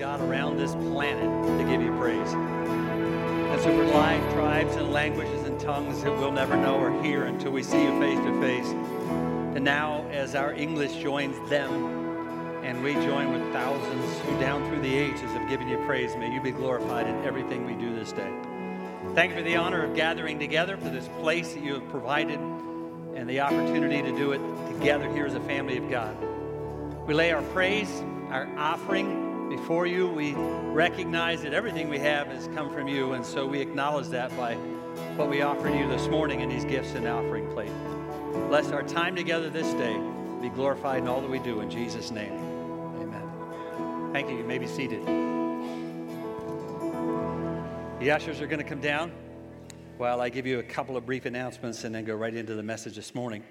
God 0.00 0.22
around 0.22 0.56
this 0.56 0.74
planet 0.74 1.28
to 1.58 1.70
give 1.70 1.82
you 1.82 1.94
praise. 1.98 2.30
So 3.62 3.70
for 3.76 3.84
life, 3.88 4.32
tribes, 4.32 4.76
and 4.76 4.90
languages 4.90 5.44
and 5.44 5.60
tongues 5.60 6.02
that 6.02 6.10
we'll 6.16 6.32
never 6.32 6.56
know 6.56 6.78
or 6.78 7.02
hear 7.02 7.26
until 7.26 7.52
we 7.52 7.62
see 7.62 7.82
you 7.82 8.00
face 8.00 8.18
to 8.18 8.40
face. 8.40 8.66
And 9.54 9.62
now, 9.62 10.06
as 10.10 10.34
our 10.34 10.54
English 10.54 10.94
joins 11.02 11.36
them, 11.50 12.64
and 12.64 12.82
we 12.82 12.94
join 12.94 13.30
with 13.30 13.52
thousands 13.52 14.18
who 14.20 14.40
down 14.40 14.66
through 14.70 14.80
the 14.80 14.96
ages 14.96 15.20
have 15.32 15.46
given 15.50 15.68
you 15.68 15.76
praise, 15.84 16.16
may 16.16 16.32
you 16.32 16.40
be 16.40 16.52
glorified 16.52 17.06
in 17.06 17.22
everything 17.22 17.66
we 17.66 17.74
do 17.74 17.94
this 17.94 18.10
day. 18.12 18.32
Thank 19.14 19.32
you 19.32 19.36
for 19.36 19.42
the 19.42 19.56
honor 19.56 19.84
of 19.84 19.94
gathering 19.94 20.38
together, 20.38 20.78
for 20.78 20.88
this 20.88 21.08
place 21.20 21.52
that 21.52 21.62
you 21.62 21.74
have 21.74 21.86
provided, 21.90 22.40
and 22.40 23.28
the 23.28 23.40
opportunity 23.40 24.00
to 24.00 24.16
do 24.16 24.32
it 24.32 24.40
together 24.72 25.12
here 25.12 25.26
as 25.26 25.34
a 25.34 25.40
family 25.40 25.76
of 25.76 25.90
God. 25.90 26.16
We 27.06 27.12
lay 27.12 27.32
our 27.32 27.42
praise, 27.42 28.02
our 28.30 28.48
offering 28.56 29.29
before 29.50 29.84
you. 29.86 30.08
We 30.08 30.32
recognize 30.32 31.42
that 31.42 31.52
everything 31.52 31.90
we 31.90 31.98
have 31.98 32.28
has 32.28 32.46
come 32.54 32.72
from 32.72 32.88
you, 32.88 33.12
and 33.12 33.26
so 33.26 33.44
we 33.44 33.60
acknowledge 33.60 34.08
that 34.08 34.34
by 34.36 34.54
what 35.16 35.28
we 35.28 35.42
offer 35.42 35.68
you 35.68 35.88
this 35.88 36.06
morning 36.06 36.40
in 36.40 36.48
these 36.48 36.64
gifts 36.64 36.94
and 36.94 37.06
offering 37.06 37.50
plate. 37.50 37.72
Bless 38.48 38.68
our 38.68 38.84
time 38.84 39.16
together 39.16 39.50
this 39.50 39.72
day. 39.74 40.00
Be 40.40 40.48
glorified 40.48 41.02
in 41.02 41.08
all 41.08 41.20
that 41.20 41.28
we 41.28 41.40
do 41.40 41.60
in 41.60 41.68
Jesus' 41.68 42.10
name. 42.10 42.32
Amen. 42.32 44.12
Thank 44.12 44.30
you. 44.30 44.38
You 44.38 44.44
may 44.44 44.58
be 44.58 44.68
seated. 44.68 45.04
The 47.98 48.10
ushers 48.12 48.40
are 48.40 48.46
going 48.46 48.62
to 48.62 48.64
come 48.64 48.80
down 48.80 49.12
while 49.98 50.20
I 50.20 50.30
give 50.30 50.46
you 50.46 50.60
a 50.60 50.62
couple 50.62 50.96
of 50.96 51.04
brief 51.04 51.26
announcements 51.26 51.84
and 51.84 51.94
then 51.94 52.04
go 52.04 52.14
right 52.14 52.34
into 52.34 52.54
the 52.54 52.62
message 52.62 52.94
this 52.94 53.14
morning. 53.14 53.42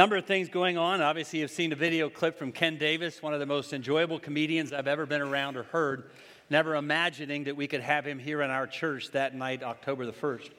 Number 0.00 0.16
of 0.16 0.24
things 0.24 0.48
going 0.48 0.78
on. 0.78 1.02
Obviously, 1.02 1.40
you've 1.40 1.50
seen 1.50 1.74
a 1.74 1.76
video 1.76 2.08
clip 2.08 2.38
from 2.38 2.52
Ken 2.52 2.78
Davis, 2.78 3.22
one 3.22 3.34
of 3.34 3.38
the 3.38 3.44
most 3.44 3.74
enjoyable 3.74 4.18
comedians 4.18 4.72
I've 4.72 4.86
ever 4.86 5.04
been 5.04 5.20
around 5.20 5.58
or 5.58 5.64
heard. 5.64 6.12
Never 6.48 6.76
imagining 6.76 7.44
that 7.44 7.54
we 7.54 7.66
could 7.66 7.82
have 7.82 8.06
him 8.06 8.18
here 8.18 8.40
in 8.40 8.50
our 8.50 8.66
church 8.66 9.10
that 9.10 9.34
night, 9.34 9.62
October 9.62 10.06
the 10.06 10.12
1st. 10.12 10.52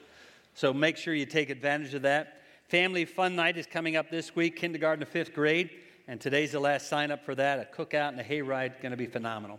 So 0.54 0.72
make 0.72 0.96
sure 0.96 1.12
you 1.12 1.26
take 1.26 1.50
advantage 1.50 1.92
of 1.94 2.02
that. 2.02 2.42
Family 2.68 3.04
Fun 3.04 3.34
Night 3.34 3.56
is 3.56 3.66
coming 3.66 3.96
up 3.96 4.12
this 4.12 4.36
week, 4.36 4.54
kindergarten 4.54 5.04
to 5.04 5.10
fifth 5.10 5.34
grade, 5.34 5.70
and 6.06 6.20
today's 6.20 6.52
the 6.52 6.60
last 6.60 6.86
sign 6.86 7.10
up 7.10 7.24
for 7.24 7.34
that. 7.34 7.58
A 7.58 7.76
cookout 7.76 8.10
and 8.10 8.20
a 8.20 8.24
hayride, 8.24 8.80
going 8.80 8.92
to 8.92 8.96
be 8.96 9.06
phenomenal. 9.06 9.58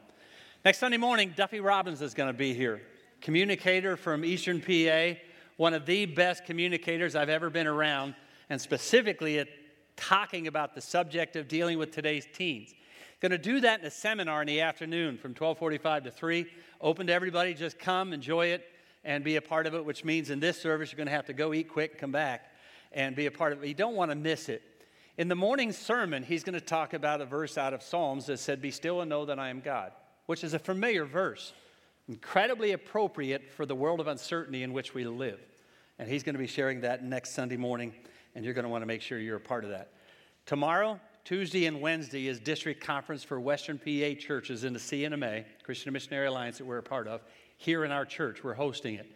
Next 0.63 0.77
Sunday 0.77 0.95
morning, 0.95 1.33
Duffy 1.35 1.59
Robbins 1.59 2.01
is 2.01 2.13
going 2.13 2.31
to 2.31 2.37
be 2.37 2.53
here 2.53 2.83
communicator 3.19 3.97
from 3.97 4.23
Eastern 4.23 4.61
PA, 4.61 5.19
one 5.57 5.73
of 5.73 5.85
the 5.85 6.05
best 6.05 6.45
communicators 6.45 7.17
I've 7.17 7.27
ever 7.27 7.49
been 7.49 7.67
around, 7.67 8.15
and 8.49 8.61
specifically 8.61 9.39
at 9.39 9.49
talking 9.95 10.47
about 10.47 10.75
the 10.75 10.81
subject 10.81 11.35
of 11.35 11.47
dealing 11.47 11.77
with 11.77 11.91
today's 11.91 12.27
teens. 12.33 12.73
Going 13.19 13.31
to 13.31 13.37
do 13.37 13.61
that 13.61 13.79
in 13.79 13.85
a 13.85 13.91
seminar 13.91 14.41
in 14.41 14.47
the 14.47 14.59
afternoon 14.59 15.17
from 15.17 15.33
12:45 15.33 16.03
to 16.03 16.11
3. 16.11 16.45
Open 16.81 17.07
to 17.07 17.13
everybody. 17.13 17.53
Just 17.53 17.79
come, 17.79 18.11
enjoy 18.11 18.47
it, 18.47 18.65
and 19.05 19.23
be 19.23 19.37
a 19.37 19.41
part 19.41 19.65
of 19.65 19.73
it. 19.73 19.85
Which 19.85 20.03
means 20.03 20.29
in 20.29 20.41
this 20.41 20.61
service 20.61 20.91
you're 20.91 20.97
going 20.97 21.07
to 21.07 21.13
have 21.13 21.27
to 21.27 21.33
go 21.33 21.53
eat 21.53 21.69
quick, 21.69 21.97
come 21.97 22.11
back, 22.11 22.51
and 22.91 23.15
be 23.15 23.25
a 23.25 23.31
part 23.31 23.53
of 23.53 23.63
it. 23.63 23.67
You 23.67 23.73
don't 23.73 23.95
want 23.95 24.11
to 24.11 24.15
miss 24.15 24.49
it. 24.49 24.61
In 25.17 25.29
the 25.29 25.35
morning 25.35 25.71
sermon, 25.71 26.23
he's 26.23 26.43
going 26.43 26.55
to 26.55 26.61
talk 26.61 26.93
about 26.93 27.21
a 27.21 27.25
verse 27.25 27.57
out 27.57 27.73
of 27.73 27.81
Psalms 27.81 28.25
that 28.25 28.39
said, 28.39 28.61
"Be 28.61 28.71
still 28.71 28.99
and 28.99 29.09
know 29.09 29.23
that 29.25 29.39
I 29.39 29.49
am 29.49 29.61
God," 29.61 29.93
which 30.25 30.43
is 30.43 30.53
a 30.53 30.59
familiar 30.59 31.05
verse 31.05 31.53
incredibly 32.09 32.73
appropriate 32.73 33.49
for 33.51 33.65
the 33.65 33.75
world 33.75 34.01
of 34.01 34.07
uncertainty 34.07 34.63
in 34.63 34.73
which 34.73 34.93
we 34.93 35.05
live. 35.05 35.39
And 35.97 36.09
he's 36.09 36.23
going 36.23 36.33
to 36.33 36.39
be 36.39 36.47
sharing 36.47 36.81
that 36.81 37.03
next 37.03 37.33
Sunday 37.33 37.55
morning, 37.55 37.93
and 38.35 38.43
you're 38.43 38.53
going 38.53 38.63
to 38.63 38.69
want 38.69 38.81
to 38.81 38.85
make 38.85 39.01
sure 39.01 39.19
you're 39.19 39.37
a 39.37 39.41
part 39.41 39.63
of 39.63 39.69
that. 39.69 39.91
Tomorrow, 40.45 40.99
Tuesday, 41.23 41.65
and 41.65 41.79
Wednesday 41.79 42.27
is 42.27 42.39
district 42.39 42.83
conference 42.83 43.23
for 43.23 43.39
Western 43.39 43.77
PA 43.77 44.19
churches 44.19 44.63
in 44.63 44.73
the 44.73 44.79
C&MA, 44.79 45.41
Christian 45.63 45.93
Missionary 45.93 46.27
Alliance, 46.27 46.57
that 46.57 46.65
we're 46.65 46.79
a 46.79 46.83
part 46.83 47.07
of. 47.07 47.21
Here 47.57 47.85
in 47.85 47.91
our 47.91 48.05
church, 48.05 48.43
we're 48.43 48.53
hosting 48.53 48.95
it. 48.95 49.09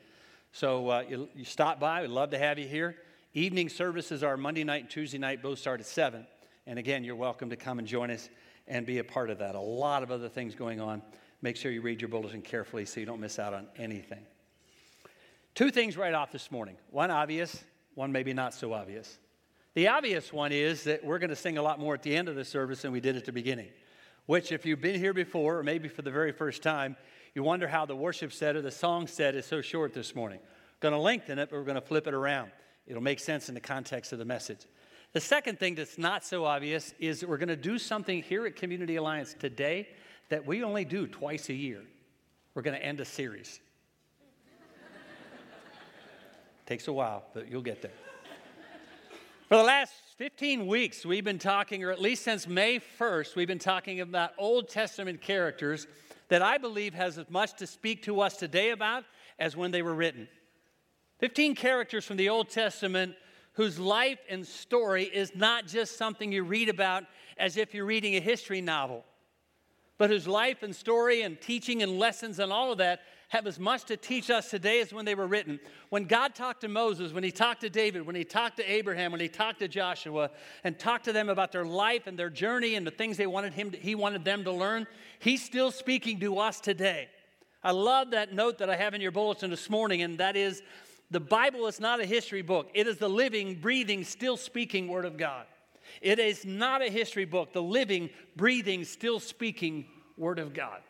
So 0.54 0.90
uh, 0.90 1.04
you, 1.08 1.30
you 1.36 1.44
stop 1.44 1.80
by, 1.80 2.02
we'd 2.02 2.10
love 2.10 2.30
to 2.32 2.38
have 2.38 2.58
you 2.58 2.68
here. 2.68 2.96
Evening 3.34 3.68
services 3.68 4.24
are 4.24 4.38
Monday 4.38 4.64
night 4.64 4.84
and 4.84 4.90
Tuesday 4.90 5.18
night, 5.18 5.44
both 5.44 5.60
start 5.60 5.82
at 5.82 5.86
7. 5.86 6.26
And 6.66 6.80
again, 6.80 7.04
you're 7.04 7.16
welcome 7.16 7.50
to 7.50 7.56
come 7.56 7.78
and 7.80 7.88
join 7.88 8.10
us 8.10 8.30
and 8.68 8.86
be 8.86 9.00
a 9.00 9.04
part 9.04 9.30
of 9.30 9.40
that. 9.40 9.56
A 9.56 9.60
lot 9.60 10.02
of 10.04 10.12
other 10.12 10.30
things 10.30 10.56
going 10.56 10.80
on. 10.80 11.02
Make 11.42 11.56
sure 11.56 11.72
you 11.72 11.82
read 11.82 12.02
your 12.02 12.10
bulletin 12.10 12.42
carefully 12.42 12.86
so 12.86 13.00
you 13.00 13.06
don't 13.06 13.20
miss 13.20 13.38
out 13.38 13.54
on 13.54 13.68
anything. 13.78 14.26
Two 15.56 15.72
things 15.72 15.98
right 15.98 16.14
off 16.14 16.32
this 16.32 16.52
morning 16.52 16.78
one 16.92 17.12
obvious, 17.12 17.64
one 17.98 18.12
maybe 18.12 18.32
not 18.32 18.54
so 18.54 18.74
obvious. 18.74 19.18
The 19.74 19.88
obvious 19.88 20.32
one 20.32 20.52
is 20.52 20.84
that 20.84 21.04
we're 21.04 21.20
going 21.20 21.32
to 21.32 21.36
sing 21.36 21.58
a 21.58 21.62
lot 21.64 21.80
more 21.80 21.96
at 21.96 22.04
the 22.04 22.16
end 22.16 22.30
of 22.30 22.36
the 22.36 22.46
service 22.46 22.84
than 22.84 22.92
we 22.92 23.00
did 23.00 23.16
at 23.16 23.26
the 23.26 23.32
beginning, 23.32 23.70
which, 24.28 24.52
if 24.52 24.66
you've 24.66 24.82
been 24.82 25.00
here 25.00 25.14
before, 25.14 25.58
or 25.58 25.64
maybe 25.64 25.88
for 25.88 26.04
the 26.04 26.12
very 26.12 26.32
first 26.32 26.62
time, 26.62 26.96
you 27.34 27.42
wonder 27.42 27.68
how 27.68 27.86
the 27.86 27.96
worship 27.96 28.32
set 28.32 28.56
or 28.56 28.62
the 28.62 28.72
song 28.72 29.08
set 29.08 29.36
is 29.36 29.46
so 29.46 29.62
short 29.62 29.94
this 29.94 30.16
morning. 30.16 30.40
Going 30.80 30.94
to 30.94 31.00
lengthen 31.00 31.40
it, 31.40 31.50
but 31.50 31.58
we're 31.58 31.66
going 31.66 31.76
to 31.76 31.82
flip 31.82 32.08
it 32.08 32.14
around. 32.14 32.52
It'll 32.86 33.02
make 33.02 33.20
sense 33.20 33.50
in 33.50 33.56
the 33.56 33.62
context 33.62 34.14
of 34.14 34.20
the 34.20 34.26
message. 34.26 34.60
The 35.14 35.22
second 35.22 35.60
thing 35.60 35.74
that's 35.74 35.98
not 35.98 36.24
so 36.24 36.46
obvious 36.46 36.94
is 37.00 37.22
that 37.22 37.30
we're 37.30 37.38
going 37.38 37.50
to 37.50 37.56
do 37.56 37.80
something 37.80 38.22
here 38.22 38.46
at 38.46 38.56
Community 38.56 38.98
Alliance 38.98 39.36
today 39.40 39.90
that 40.30 40.46
we 40.46 40.64
only 40.64 40.86
do 40.86 41.08
twice 41.08 41.50
a 41.50 41.54
year. 41.54 41.82
We're 42.54 42.62
going 42.62 42.78
to 42.78 42.86
end 42.86 43.00
a 43.00 43.06
series. 43.06 43.60
Takes 46.68 46.90
a 46.90 46.94
while, 46.94 47.24
but 47.34 47.50
you'll 47.50 47.62
get 47.62 47.82
there. 47.82 47.94
For 49.48 49.56
the 49.56 49.64
last 49.64 49.94
15 50.18 50.68
weeks, 50.68 51.06
we've 51.06 51.24
been 51.24 51.40
talking, 51.40 51.82
or 51.86 51.92
at 51.92 52.02
least 52.02 52.24
since 52.24 52.46
May 52.46 52.82
1st, 53.00 53.38
we've 53.38 53.48
been 53.48 53.58
talking 53.58 54.02
about 54.02 54.34
Old 54.38 54.68
Testament 54.68 55.22
characters 55.22 55.88
that 56.28 56.42
I 56.42 56.58
believe 56.58 56.94
has 56.94 57.18
as 57.18 57.30
much 57.30 57.54
to 57.60 57.68
speak 57.68 58.04
to 58.04 58.20
us 58.20 58.36
today 58.36 58.72
about 58.72 59.06
as 59.40 59.56
when 59.56 59.72
they 59.72 59.82
were 59.82 59.96
written. 59.96 60.28
15 61.20 61.56
characters 61.56 62.04
from 62.04 62.18
the 62.18 62.28
Old 62.28 62.50
Testament 62.50 63.16
whose 63.54 63.80
life 63.80 64.20
and 64.30 64.46
story 64.46 65.06
is 65.06 65.32
not 65.36 65.68
just 65.68 65.98
something 65.98 66.34
you 66.34 66.44
read 66.44 66.68
about 66.68 67.06
as 67.38 67.56
if 67.56 67.74
you're 67.74 67.86
reading 67.86 68.18
a 68.18 68.20
history 68.20 68.60
novel 68.60 69.06
but 69.98 70.10
whose 70.10 70.28
life 70.28 70.64
and 70.64 70.76
story 70.76 71.24
and 71.24 71.40
teaching 71.42 71.82
and 71.82 71.98
lessons 71.98 72.40
and 72.40 72.52
all 72.52 72.72
of 72.72 72.78
that 72.78 73.02
have 73.30 73.46
as 73.46 73.60
much 73.60 73.84
to 73.86 73.98
teach 73.98 74.30
us 74.30 74.50
today 74.50 74.80
as 74.80 74.94
when 74.94 75.04
they 75.04 75.16
were 75.16 75.28
written. 75.28 75.60
When 75.90 76.06
God 76.06 76.34
talked 76.34 76.62
to 76.62 76.70
Moses, 76.70 77.12
when 77.12 77.24
he 77.24 77.32
talked 77.32 77.62
to 77.62 77.70
David, 77.70 78.06
when 78.06 78.16
he 78.16 78.24
talked 78.24 78.58
to 78.58 78.72
Abraham, 78.72 79.12
when 79.12 79.20
he 79.20 79.28
talked 79.28 79.60
to 79.60 79.68
Joshua, 79.68 80.32
and 80.64 80.80
talked 80.80 81.06
to 81.06 81.14
them 81.14 81.28
about 81.28 81.52
their 81.52 81.66
life 81.66 82.08
and 82.08 82.18
their 82.18 82.30
journey 82.30 82.76
and 82.76 82.88
the 82.88 82.92
things 82.92 83.18
they 83.18 83.28
wanted 83.28 83.54
him 83.54 83.72
to, 83.72 83.78
he 83.78 83.96
wanted 83.96 84.24
them 84.24 84.46
to 84.46 84.52
learn, 84.52 84.88
he's 85.20 85.44
still 85.44 85.72
speaking 85.72 86.20
to 86.22 86.40
us 86.40 86.62
today. 86.62 87.10
I 87.64 87.72
love 87.72 88.12
that 88.12 88.34
note 88.34 88.60
that 88.60 88.70
I 88.70 88.78
have 88.78 88.94
in 88.94 89.02
your 89.02 89.12
bulletin 89.12 89.50
this 89.50 89.70
morning, 89.70 90.02
and 90.02 90.20
that 90.20 90.38
is 90.38 90.62
the 91.12 91.20
Bible 91.20 91.68
is 91.68 91.82
not 91.82 92.00
a 92.00 92.06
history 92.06 92.42
book. 92.42 92.70
It 92.74 92.88
is 92.88 92.98
the 92.98 93.10
living, 93.10 93.56
breathing, 93.56 94.06
still 94.06 94.38
speaking 94.38 94.88
Word 94.88 95.06
of 95.06 95.18
God. 95.18 95.46
It 96.02 96.20
is 96.20 96.46
not 96.46 96.82
a 96.82 96.90
history 96.90 97.26
book, 97.26 97.52
the 97.52 97.62
living, 97.62 98.10
breathing, 98.38 98.86
still 98.86 99.20
speaking 99.20 99.86
Word 100.18 100.40
of 100.40 100.54
God. 100.54 100.82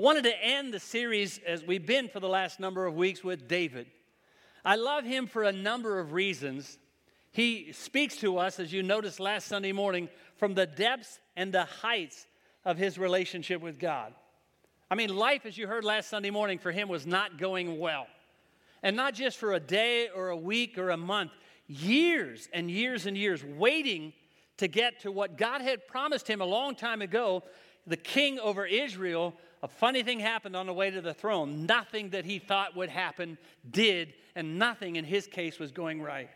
I 0.00 0.02
wanted 0.02 0.24
to 0.24 0.42
end 0.42 0.72
the 0.72 0.80
series 0.80 1.38
as 1.46 1.62
we've 1.62 1.84
been 1.84 2.08
for 2.08 2.20
the 2.20 2.28
last 2.28 2.58
number 2.58 2.86
of 2.86 2.94
weeks 2.94 3.22
with 3.22 3.46
David. 3.46 3.86
I 4.64 4.76
love 4.76 5.04
him 5.04 5.26
for 5.26 5.42
a 5.42 5.52
number 5.52 6.00
of 6.00 6.14
reasons. 6.14 6.78
He 7.32 7.72
speaks 7.72 8.16
to 8.20 8.38
us, 8.38 8.58
as 8.58 8.72
you 8.72 8.82
noticed 8.82 9.20
last 9.20 9.46
Sunday 9.46 9.72
morning, 9.72 10.08
from 10.36 10.54
the 10.54 10.64
depths 10.64 11.20
and 11.36 11.52
the 11.52 11.66
heights 11.66 12.26
of 12.64 12.78
his 12.78 12.96
relationship 12.98 13.60
with 13.60 13.78
God. 13.78 14.14
I 14.90 14.94
mean, 14.94 15.14
life, 15.14 15.44
as 15.44 15.58
you 15.58 15.66
heard 15.66 15.84
last 15.84 16.08
Sunday 16.08 16.30
morning, 16.30 16.58
for 16.58 16.72
him 16.72 16.88
was 16.88 17.06
not 17.06 17.36
going 17.36 17.78
well. 17.78 18.06
And 18.82 18.96
not 18.96 19.12
just 19.12 19.36
for 19.36 19.52
a 19.52 19.60
day 19.60 20.08
or 20.08 20.30
a 20.30 20.36
week 20.36 20.78
or 20.78 20.88
a 20.88 20.96
month, 20.96 21.32
years 21.66 22.48
and 22.54 22.70
years 22.70 23.04
and 23.04 23.18
years 23.18 23.44
waiting 23.44 24.14
to 24.56 24.66
get 24.66 25.00
to 25.00 25.12
what 25.12 25.36
God 25.36 25.60
had 25.60 25.86
promised 25.86 26.26
him 26.26 26.40
a 26.40 26.46
long 26.46 26.74
time 26.74 27.02
ago 27.02 27.42
the 27.86 27.96
king 27.96 28.38
over 28.38 28.64
Israel. 28.64 29.34
A 29.62 29.68
funny 29.68 30.02
thing 30.02 30.20
happened 30.20 30.56
on 30.56 30.66
the 30.66 30.72
way 30.72 30.90
to 30.90 31.00
the 31.00 31.12
throne. 31.12 31.66
Nothing 31.66 32.10
that 32.10 32.24
he 32.24 32.38
thought 32.38 32.76
would 32.76 32.88
happen 32.88 33.36
did, 33.70 34.14
and 34.34 34.58
nothing 34.58 34.96
in 34.96 35.04
his 35.04 35.26
case 35.26 35.58
was 35.58 35.70
going 35.70 36.00
right. 36.00 36.30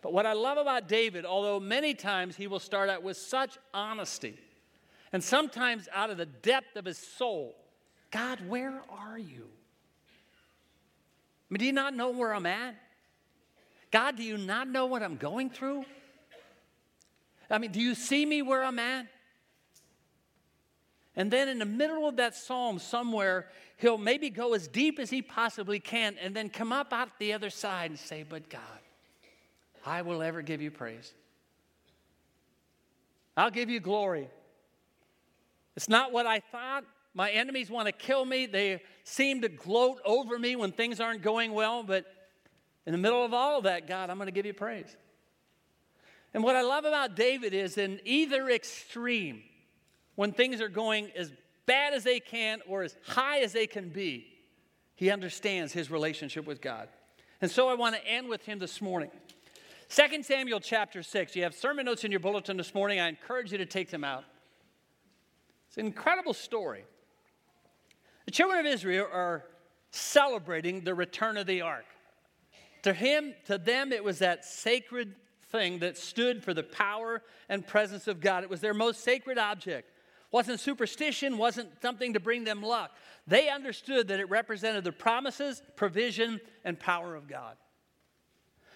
But 0.00 0.12
what 0.12 0.26
I 0.26 0.32
love 0.32 0.58
about 0.58 0.88
David, 0.88 1.24
although 1.24 1.58
many 1.60 1.94
times 1.94 2.36
he 2.36 2.46
will 2.46 2.60
start 2.60 2.88
out 2.88 3.02
with 3.02 3.16
such 3.16 3.58
honesty, 3.74 4.38
and 5.12 5.22
sometimes 5.22 5.88
out 5.92 6.10
of 6.10 6.16
the 6.18 6.26
depth 6.26 6.76
of 6.76 6.84
his 6.84 6.98
soul, 6.98 7.54
God, 8.10 8.40
where 8.46 8.82
are 8.88 9.18
you? 9.18 9.48
I 11.50 11.50
mean, 11.50 11.58
do 11.58 11.64
you 11.66 11.72
not 11.72 11.94
know 11.94 12.10
where 12.10 12.34
I'm 12.34 12.46
at? 12.46 12.74
God, 13.90 14.16
do 14.16 14.22
you 14.22 14.38
not 14.38 14.68
know 14.68 14.86
what 14.86 15.02
I'm 15.02 15.16
going 15.16 15.50
through? 15.50 15.84
I 17.50 17.58
mean, 17.58 17.72
do 17.72 17.80
you 17.80 17.94
see 17.94 18.24
me 18.24 18.40
where 18.40 18.64
I'm 18.64 18.78
at? 18.78 19.06
And 21.14 21.30
then 21.30 21.48
in 21.48 21.58
the 21.58 21.66
middle 21.66 22.08
of 22.08 22.16
that 22.16 22.34
psalm, 22.34 22.78
somewhere, 22.78 23.48
he'll 23.76 23.98
maybe 23.98 24.30
go 24.30 24.54
as 24.54 24.66
deep 24.66 24.98
as 24.98 25.10
he 25.10 25.20
possibly 25.20 25.78
can 25.78 26.16
and 26.22 26.34
then 26.34 26.48
come 26.48 26.72
up 26.72 26.92
out 26.92 27.18
the 27.18 27.34
other 27.34 27.50
side 27.50 27.90
and 27.90 27.98
say, 27.98 28.24
But 28.26 28.48
God, 28.48 28.60
I 29.84 30.02
will 30.02 30.22
ever 30.22 30.40
give 30.40 30.62
you 30.62 30.70
praise. 30.70 31.12
I'll 33.36 33.50
give 33.50 33.68
you 33.68 33.80
glory. 33.80 34.28
It's 35.76 35.88
not 35.88 36.12
what 36.12 36.26
I 36.26 36.40
thought, 36.40 36.84
My 37.14 37.30
enemies 37.30 37.70
want 37.70 37.86
to 37.86 37.92
kill 37.92 38.24
me. 38.24 38.46
They 38.46 38.82
seem 39.04 39.42
to 39.42 39.48
gloat 39.48 40.00
over 40.04 40.38
me 40.38 40.56
when 40.56 40.72
things 40.72 41.00
aren't 41.00 41.22
going 41.22 41.52
well. 41.52 41.82
But 41.82 42.06
in 42.86 42.92
the 42.92 42.98
middle 42.98 43.24
of 43.24 43.34
all 43.34 43.58
of 43.58 43.64
that, 43.64 43.86
God, 43.86 44.08
I'm 44.08 44.16
going 44.16 44.26
to 44.26 44.32
give 44.32 44.46
you 44.46 44.54
praise. 44.54 44.96
And 46.34 46.42
what 46.42 46.56
I 46.56 46.62
love 46.62 46.84
about 46.86 47.14
David 47.14 47.52
is 47.52 47.76
in 47.76 48.00
either 48.04 48.48
extreme, 48.48 49.42
when 50.14 50.32
things 50.32 50.60
are 50.60 50.68
going 50.68 51.10
as 51.16 51.32
bad 51.66 51.94
as 51.94 52.04
they 52.04 52.20
can 52.20 52.60
or 52.66 52.82
as 52.82 52.96
high 53.06 53.40
as 53.40 53.52
they 53.52 53.66
can 53.66 53.88
be, 53.88 54.26
he 54.94 55.10
understands 55.10 55.72
his 55.72 55.90
relationship 55.90 56.46
with 56.46 56.60
God. 56.60 56.88
And 57.40 57.50
so 57.50 57.68
I 57.68 57.74
want 57.74 57.94
to 57.96 58.06
end 58.06 58.28
with 58.28 58.44
him 58.44 58.58
this 58.58 58.80
morning. 58.80 59.10
2 59.88 60.22
Samuel 60.22 60.60
chapter 60.60 61.02
6. 61.02 61.36
You 61.36 61.42
have 61.42 61.54
sermon 61.54 61.86
notes 61.86 62.04
in 62.04 62.10
your 62.10 62.20
bulletin 62.20 62.56
this 62.56 62.74
morning. 62.74 63.00
I 63.00 63.08
encourage 63.08 63.52
you 63.52 63.58
to 63.58 63.66
take 63.66 63.90
them 63.90 64.04
out. 64.04 64.24
It's 65.68 65.76
an 65.76 65.86
incredible 65.86 66.34
story. 66.34 66.84
The 68.26 68.30
children 68.30 68.60
of 68.60 68.66
Israel 68.66 69.08
are 69.12 69.44
celebrating 69.90 70.82
the 70.82 70.94
return 70.94 71.36
of 71.36 71.46
the 71.46 71.62
ark. 71.62 71.84
To 72.82 72.92
him, 72.92 73.34
to 73.46 73.58
them, 73.58 73.92
it 73.92 74.02
was 74.02 74.18
that 74.20 74.44
sacred 74.44 75.14
thing 75.50 75.80
that 75.80 75.98
stood 75.98 76.42
for 76.42 76.54
the 76.54 76.62
power 76.62 77.22
and 77.48 77.66
presence 77.66 78.08
of 78.08 78.20
God. 78.20 78.42
It 78.42 78.50
was 78.50 78.60
their 78.60 78.74
most 78.74 79.04
sacred 79.04 79.38
object. 79.38 79.91
Wasn't 80.32 80.58
superstition, 80.58 81.36
wasn't 81.36 81.68
something 81.82 82.14
to 82.14 82.20
bring 82.20 82.44
them 82.44 82.62
luck. 82.62 82.90
They 83.26 83.50
understood 83.50 84.08
that 84.08 84.18
it 84.18 84.30
represented 84.30 84.82
the 84.82 84.90
promises, 84.90 85.62
provision, 85.76 86.40
and 86.64 86.80
power 86.80 87.14
of 87.14 87.28
God. 87.28 87.56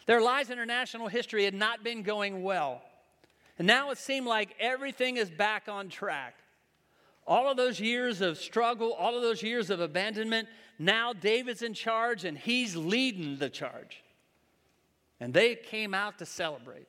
Their 0.04 0.20
lives 0.20 0.50
in 0.50 0.58
international 0.58 1.08
history 1.08 1.44
had 1.44 1.54
not 1.54 1.82
been 1.82 2.02
going 2.02 2.42
well. 2.42 2.82
And 3.58 3.66
now 3.66 3.90
it 3.90 3.98
seemed 3.98 4.26
like 4.26 4.54
everything 4.60 5.16
is 5.16 5.30
back 5.30 5.66
on 5.66 5.88
track. 5.88 6.34
All 7.26 7.50
of 7.50 7.56
those 7.56 7.80
years 7.80 8.20
of 8.20 8.38
struggle, 8.38 8.92
all 8.92 9.16
of 9.16 9.22
those 9.22 9.42
years 9.42 9.70
of 9.70 9.80
abandonment, 9.80 10.48
now 10.78 11.12
David's 11.12 11.62
in 11.62 11.74
charge 11.74 12.24
and 12.24 12.36
he's 12.36 12.76
leading 12.76 13.38
the 13.38 13.48
charge. 13.48 14.04
And 15.18 15.32
they 15.32 15.56
came 15.56 15.94
out 15.94 16.18
to 16.18 16.26
celebrate. 16.26 16.86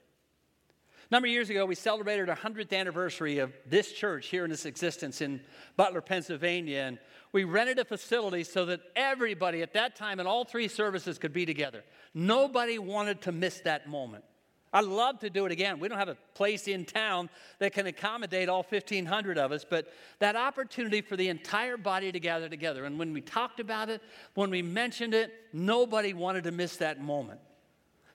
A 1.10 1.14
number 1.14 1.28
of 1.28 1.32
years 1.32 1.50
ago, 1.50 1.66
we 1.66 1.76
celebrated 1.76 2.28
our 2.28 2.36
100th 2.36 2.78
anniversary 2.78 3.38
of 3.38 3.54
this 3.66 3.94
church 3.94 4.28
here 4.28 4.44
in 4.44 4.52
its 4.52 4.66
existence 4.66 5.22
in 5.22 5.40
Butler, 5.78 6.02
Pennsylvania. 6.02 6.80
And 6.82 7.00
we 7.32 7.46
rented 7.46 7.80
a 7.80 7.86
facility 7.86 8.44
so 8.44 8.66
that 8.66 8.82
everybody 8.94 9.62
at 9.62 9.72
that 9.74 9.96
time 9.96 10.20
in 10.20 10.28
all 10.28 10.44
three 10.44 10.68
services 10.68 11.18
could 11.18 11.32
be 11.32 11.46
together. 11.46 11.86
Nobody 12.14 12.78
wanted 12.78 13.22
to 13.22 13.32
miss 13.32 13.62
that 13.62 13.88
moment. 13.88 14.26
I'd 14.74 14.84
love 14.84 15.20
to 15.20 15.30
do 15.30 15.46
it 15.46 15.54
again. 15.54 15.80
We 15.80 15.88
don't 15.88 15.98
have 15.98 16.10
a 16.10 16.18
place 16.34 16.68
in 16.68 16.84
town 16.84 17.30
that 17.60 17.72
can 17.72 17.88
accommodate 17.88 18.50
all 18.50 18.66
1,500 18.70 19.38
of 19.38 19.54
us, 19.54 19.64
but 19.68 19.94
that 20.20 20.36
opportunity 20.36 21.00
for 21.00 21.16
the 21.16 21.30
entire 21.30 21.78
body 21.78 22.12
to 22.12 22.20
gather 22.20 22.50
together. 22.50 22.84
And 22.84 23.00
when 23.00 23.14
we 23.14 23.22
talked 23.22 23.62
about 23.62 23.90
it, 23.90 24.02
when 24.34 24.50
we 24.50 24.62
mentioned 24.62 25.14
it, 25.14 25.32
nobody 25.54 26.14
wanted 26.14 26.44
to 26.44 26.52
miss 26.52 26.76
that 26.78 27.02
moment. 27.02 27.40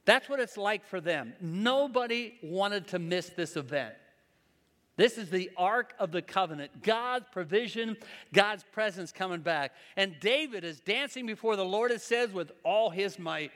That's 0.05 0.29
what 0.29 0.41
it's 0.41 0.57
like 0.57 0.85
for 0.85 1.01
them. 1.01 1.35
Nobody 1.41 2.35
wanted 2.43 2.89
to 2.89 2.99
miss 2.99 3.29
this 3.31 3.57
event. 3.57 3.95
This 4.97 5.17
is 5.17 5.31
the 5.31 5.51
Ark 5.57 5.95
of 5.99 6.13
the 6.13 6.21
Covenant, 6.21 6.83
God's 6.83 7.25
provision, 7.33 7.97
God's 8.33 8.65
presence 8.73 9.11
coming 9.11 9.41
back. 9.41 9.73
And 9.97 10.15
David 10.21 10.65
is 10.65 10.81
dancing 10.81 11.27
before 11.27 11.57
the 11.57 11.65
Lord, 11.65 11.91
it 11.91 12.03
says, 12.03 12.31
with 12.33 12.53
all 12.63 12.91
his 12.91 13.19
might. 13.19 13.53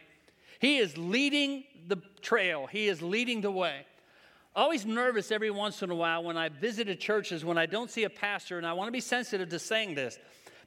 He 0.60 0.78
is 0.78 0.96
leading 0.96 1.64
the 1.88 2.00
trail, 2.22 2.66
he 2.66 2.88
is 2.88 3.02
leading 3.02 3.42
the 3.42 3.50
way. 3.50 3.84
Always 4.54 4.86
nervous 4.86 5.30
every 5.30 5.50
once 5.50 5.82
in 5.82 5.90
a 5.90 5.94
while 5.94 6.24
when 6.24 6.38
I 6.38 6.48
visited 6.48 6.98
churches 6.98 7.44
when 7.44 7.58
I 7.58 7.66
don't 7.66 7.90
see 7.90 8.04
a 8.04 8.10
pastor, 8.10 8.56
and 8.56 8.66
I 8.66 8.72
want 8.72 8.88
to 8.88 8.92
be 8.92 9.00
sensitive 9.00 9.50
to 9.50 9.58
saying 9.58 9.94
this. 9.94 10.18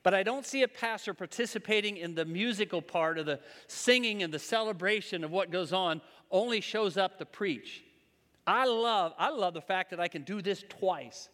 But 0.01 0.13
I 0.13 0.23
don't 0.23 0.45
see 0.45 0.63
a 0.63 0.67
pastor 0.67 1.13
participating 1.13 1.97
in 1.97 2.15
the 2.15 2.25
musical 2.25 2.81
part 2.81 3.17
of 3.17 3.25
the 3.25 3.39
singing 3.67 4.23
and 4.23 4.33
the 4.33 4.39
celebration 4.39 5.23
of 5.23 5.31
what 5.31 5.51
goes 5.51 5.73
on, 5.73 6.01
only 6.31 6.61
shows 6.61 6.95
up 6.95 7.17
to 7.19 7.25
preach. 7.25 7.83
I 8.47 8.65
love, 8.65 9.13
I 9.17 9.29
love 9.29 9.53
the 9.53 9.61
fact 9.61 9.89
that 9.89 9.99
I 9.99 10.07
can 10.07 10.23
do 10.23 10.41
this 10.41 10.63
twice. 10.69 11.29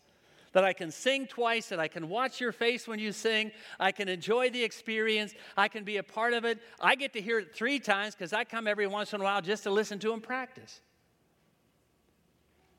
That 0.54 0.64
I 0.64 0.74
can 0.74 0.90
sing 0.90 1.28
twice, 1.28 1.70
that 1.70 1.80
I 1.80 1.88
can 1.88 2.10
watch 2.10 2.40
your 2.40 2.54
face 2.54 2.88
when 2.88 2.98
you 2.98 3.12
sing, 3.12 3.52
I 3.80 3.92
can 3.92 4.08
enjoy 4.08 4.50
the 4.50 4.64
experience, 4.64 5.34
I 5.58 5.68
can 5.68 5.84
be 5.84 5.98
a 5.98 6.04
part 6.04 6.34
of 6.34 6.46
it. 6.46 6.60
I 6.80 6.96
get 6.96 7.14
to 7.14 7.22
hear 7.22 7.40
it 7.40 7.54
three 7.54 7.78
times 7.78 8.16
because 8.16 8.34
I 8.34 8.46
come 8.46 8.66
every 8.66 8.88
once 8.88 9.14
in 9.14 9.22
a 9.22 9.24
while 9.24 9.42
just 9.42 9.64
to 9.64 9.70
listen 9.70 10.00
to 10.00 10.14
him 10.14 10.22
practice. 10.22 10.80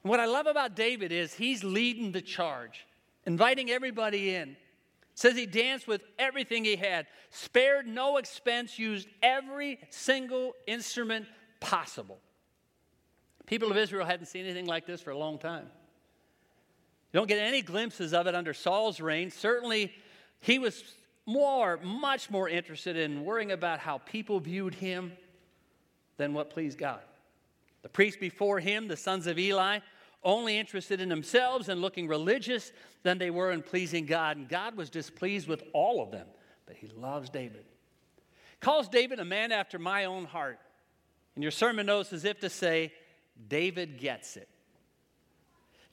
What 0.02 0.20
I 0.20 0.26
love 0.26 0.46
about 0.46 0.74
David 0.74 1.12
is 1.12 1.34
he's 1.34 1.62
leading 1.62 2.12
the 2.12 2.22
charge, 2.22 2.86
inviting 3.26 3.70
everybody 3.70 4.34
in. 4.34 4.56
Says 5.16 5.34
he 5.34 5.46
danced 5.46 5.88
with 5.88 6.02
everything 6.18 6.62
he 6.62 6.76
had, 6.76 7.06
spared 7.30 7.86
no 7.88 8.18
expense, 8.18 8.78
used 8.78 9.08
every 9.22 9.78
single 9.88 10.52
instrument 10.66 11.26
possible. 11.58 12.18
People 13.46 13.70
of 13.70 13.78
Israel 13.78 14.04
hadn't 14.04 14.26
seen 14.26 14.44
anything 14.44 14.66
like 14.66 14.84
this 14.84 15.00
for 15.00 15.12
a 15.12 15.18
long 15.18 15.38
time. 15.38 15.64
You 17.12 17.20
don't 17.20 17.28
get 17.28 17.38
any 17.38 17.62
glimpses 17.62 18.12
of 18.12 18.26
it 18.26 18.34
under 18.34 18.52
Saul's 18.52 19.00
reign. 19.00 19.30
Certainly, 19.30 19.90
he 20.40 20.58
was 20.58 20.84
more, 21.24 21.78
much 21.78 22.28
more 22.28 22.46
interested 22.46 22.98
in 22.98 23.24
worrying 23.24 23.52
about 23.52 23.78
how 23.78 23.98
people 23.98 24.38
viewed 24.38 24.74
him 24.74 25.12
than 26.18 26.34
what 26.34 26.50
pleased 26.50 26.76
God. 26.76 27.00
The 27.80 27.88
priests 27.88 28.20
before 28.20 28.60
him, 28.60 28.86
the 28.86 28.98
sons 28.98 29.26
of 29.26 29.38
Eli, 29.38 29.78
only 30.26 30.58
interested 30.58 31.00
in 31.00 31.08
themselves 31.08 31.70
and 31.70 31.80
looking 31.80 32.08
religious 32.08 32.72
than 33.02 33.16
they 33.16 33.30
were 33.30 33.52
in 33.52 33.62
pleasing 33.62 34.04
God. 34.04 34.36
And 34.36 34.48
God 34.48 34.76
was 34.76 34.90
displeased 34.90 35.48
with 35.48 35.62
all 35.72 36.02
of 36.02 36.10
them, 36.10 36.26
but 36.66 36.76
he 36.76 36.88
loves 36.88 37.30
David. 37.30 37.64
Calls 38.60 38.88
David 38.88 39.20
a 39.20 39.24
man 39.24 39.52
after 39.52 39.78
my 39.78 40.04
own 40.04 40.24
heart. 40.24 40.58
And 41.34 41.42
your 41.42 41.52
sermon 41.52 41.86
notes, 41.86 42.12
as 42.12 42.24
if 42.24 42.40
to 42.40 42.50
say, 42.50 42.92
David 43.48 43.98
gets 43.98 44.36
it. 44.36 44.48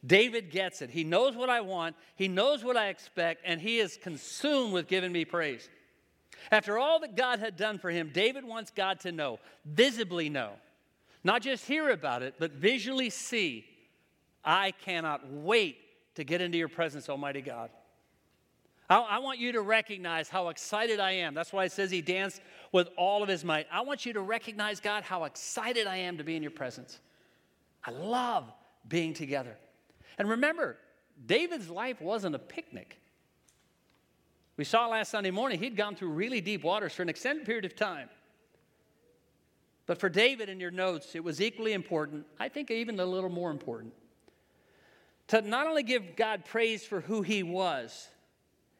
David 0.05 0.51
gets 0.51 0.81
it. 0.81 0.89
He 0.89 1.03
knows 1.03 1.35
what 1.35 1.49
I 1.49 1.61
want, 1.61 1.95
he 2.15 2.27
knows 2.27 2.63
what 2.63 2.75
I 2.75 2.87
expect, 2.87 3.43
and 3.45 3.61
he 3.61 3.79
is 3.79 3.97
consumed 4.01 4.73
with 4.73 4.87
giving 4.87 5.11
me 5.11 5.23
praise. 5.23 5.69
After 6.51 6.77
all 6.77 6.99
that 7.01 7.15
God 7.15 7.39
had 7.39 7.55
done 7.55 7.77
for 7.77 7.89
him, 7.89 8.09
David 8.13 8.43
wants 8.43 8.71
God 8.71 8.99
to 9.01 9.11
know, 9.11 9.39
visibly 9.63 10.29
know, 10.29 10.53
not 11.23 11.41
just 11.41 11.65
hear 11.65 11.89
about 11.89 12.21
it, 12.21 12.35
but 12.37 12.51
visually 12.51 13.09
see. 13.09 13.65
I 14.43 14.71
cannot 14.71 15.27
wait 15.29 15.77
to 16.15 16.23
get 16.23 16.41
into 16.41 16.57
your 16.57 16.67
presence, 16.67 17.09
Almighty 17.09 17.41
God. 17.41 17.69
I, 18.89 18.99
I, 18.99 19.19
want 19.19 19.39
you 19.39 19.53
to 19.53 19.61
recognize 19.61 20.29
how 20.29 20.49
excited 20.49 20.99
I 20.99 21.11
am. 21.11 21.33
That's 21.33 21.53
why 21.53 21.65
it 21.65 21.71
says 21.71 21.89
he 21.89 22.01
danced 22.01 22.41
with 22.71 22.89
all 22.97 23.23
of 23.23 23.29
his 23.29 23.45
might. 23.45 23.65
I 23.71 23.81
want 23.81 24.05
you 24.05 24.13
to 24.13 24.21
recognize, 24.21 24.79
God, 24.79 25.03
how 25.03 25.23
excited 25.23 25.87
I 25.87 25.97
am 25.97 26.17
to 26.17 26.23
be 26.23 26.35
in 26.35 26.43
your 26.43 26.51
presence. 26.51 26.99
I 27.83 27.91
love 27.91 28.51
being 28.87 29.13
together. 29.13 29.55
And 30.17 30.29
remember, 30.29 30.77
David's 31.25 31.69
life 31.69 32.01
wasn't 32.01 32.35
a 32.35 32.39
picnic. 32.39 32.99
We 34.57 34.63
saw 34.63 34.87
last 34.87 35.09
Sunday 35.09 35.31
morning 35.31 35.59
he'd 35.59 35.75
gone 35.75 35.95
through 35.95 36.09
really 36.09 36.41
deep 36.41 36.63
waters 36.63 36.93
for 36.93 37.01
an 37.01 37.09
extended 37.09 37.45
period 37.45 37.65
of 37.65 37.75
time. 37.75 38.09
But 39.85 39.97
for 39.97 40.09
David 40.09 40.49
in 40.49 40.59
your 40.59 40.71
notes, 40.71 41.15
it 41.15 41.23
was 41.23 41.41
equally 41.41 41.73
important, 41.73 42.25
I 42.39 42.49
think 42.49 42.69
even 42.71 42.99
a 42.99 43.05
little 43.05 43.29
more 43.29 43.51
important, 43.51 43.93
to 45.33 45.41
not 45.41 45.65
only 45.65 45.81
give 45.81 46.15
God 46.15 46.45
praise 46.45 46.85
for 46.85 47.01
who 47.01 47.23
he 47.23 47.41
was 47.41 48.07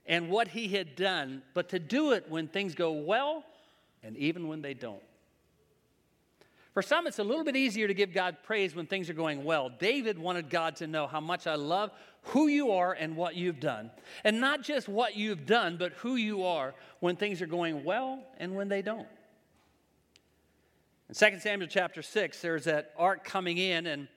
and 0.05 0.29
what 0.29 0.47
he 0.47 0.67
had 0.67 0.95
done, 0.95 1.41
but 1.55 1.69
to 1.69 1.79
do 1.79 2.11
it 2.11 2.29
when 2.29 2.47
things 2.47 2.75
go 2.75 2.91
well 2.91 3.43
and 4.03 4.15
even 4.17 4.47
when 4.47 4.61
they 4.61 4.75
don't. 4.75 5.01
For 6.75 6.83
some, 6.83 7.07
it's 7.07 7.17
a 7.17 7.23
little 7.23 7.43
bit 7.43 7.55
easier 7.55 7.87
to 7.87 7.93
give 7.95 8.13
God 8.13 8.37
praise 8.43 8.75
when 8.75 8.85
things 8.85 9.09
are 9.09 9.15
going 9.15 9.43
well. 9.43 9.71
David 9.79 10.19
wanted 10.19 10.51
God 10.51 10.75
to 10.75 10.85
know 10.85 11.07
how 11.07 11.19
much 11.19 11.47
I 11.47 11.55
love 11.55 11.89
who 12.21 12.45
you 12.45 12.73
are 12.73 12.93
and 12.93 13.15
what 13.15 13.33
you've 13.33 13.59
done. 13.59 13.89
And 14.23 14.39
not 14.39 14.61
just 14.61 14.87
what 14.87 15.15
you've 15.15 15.47
done, 15.47 15.77
but 15.77 15.93
who 15.93 16.17
you 16.17 16.43
are 16.43 16.75
when 16.99 17.15
things 17.15 17.41
are 17.41 17.47
going 17.47 17.83
well 17.83 18.19
and 18.37 18.55
when 18.55 18.67
they 18.69 18.83
don't. 18.83 19.07
In 21.09 21.15
2 21.15 21.39
Samuel 21.39 21.67
chapter 21.67 22.03
6, 22.03 22.41
there's 22.41 22.65
that 22.65 22.93
ark 22.95 23.23
coming 23.23 23.57
in, 23.57 23.87
and 23.87 24.07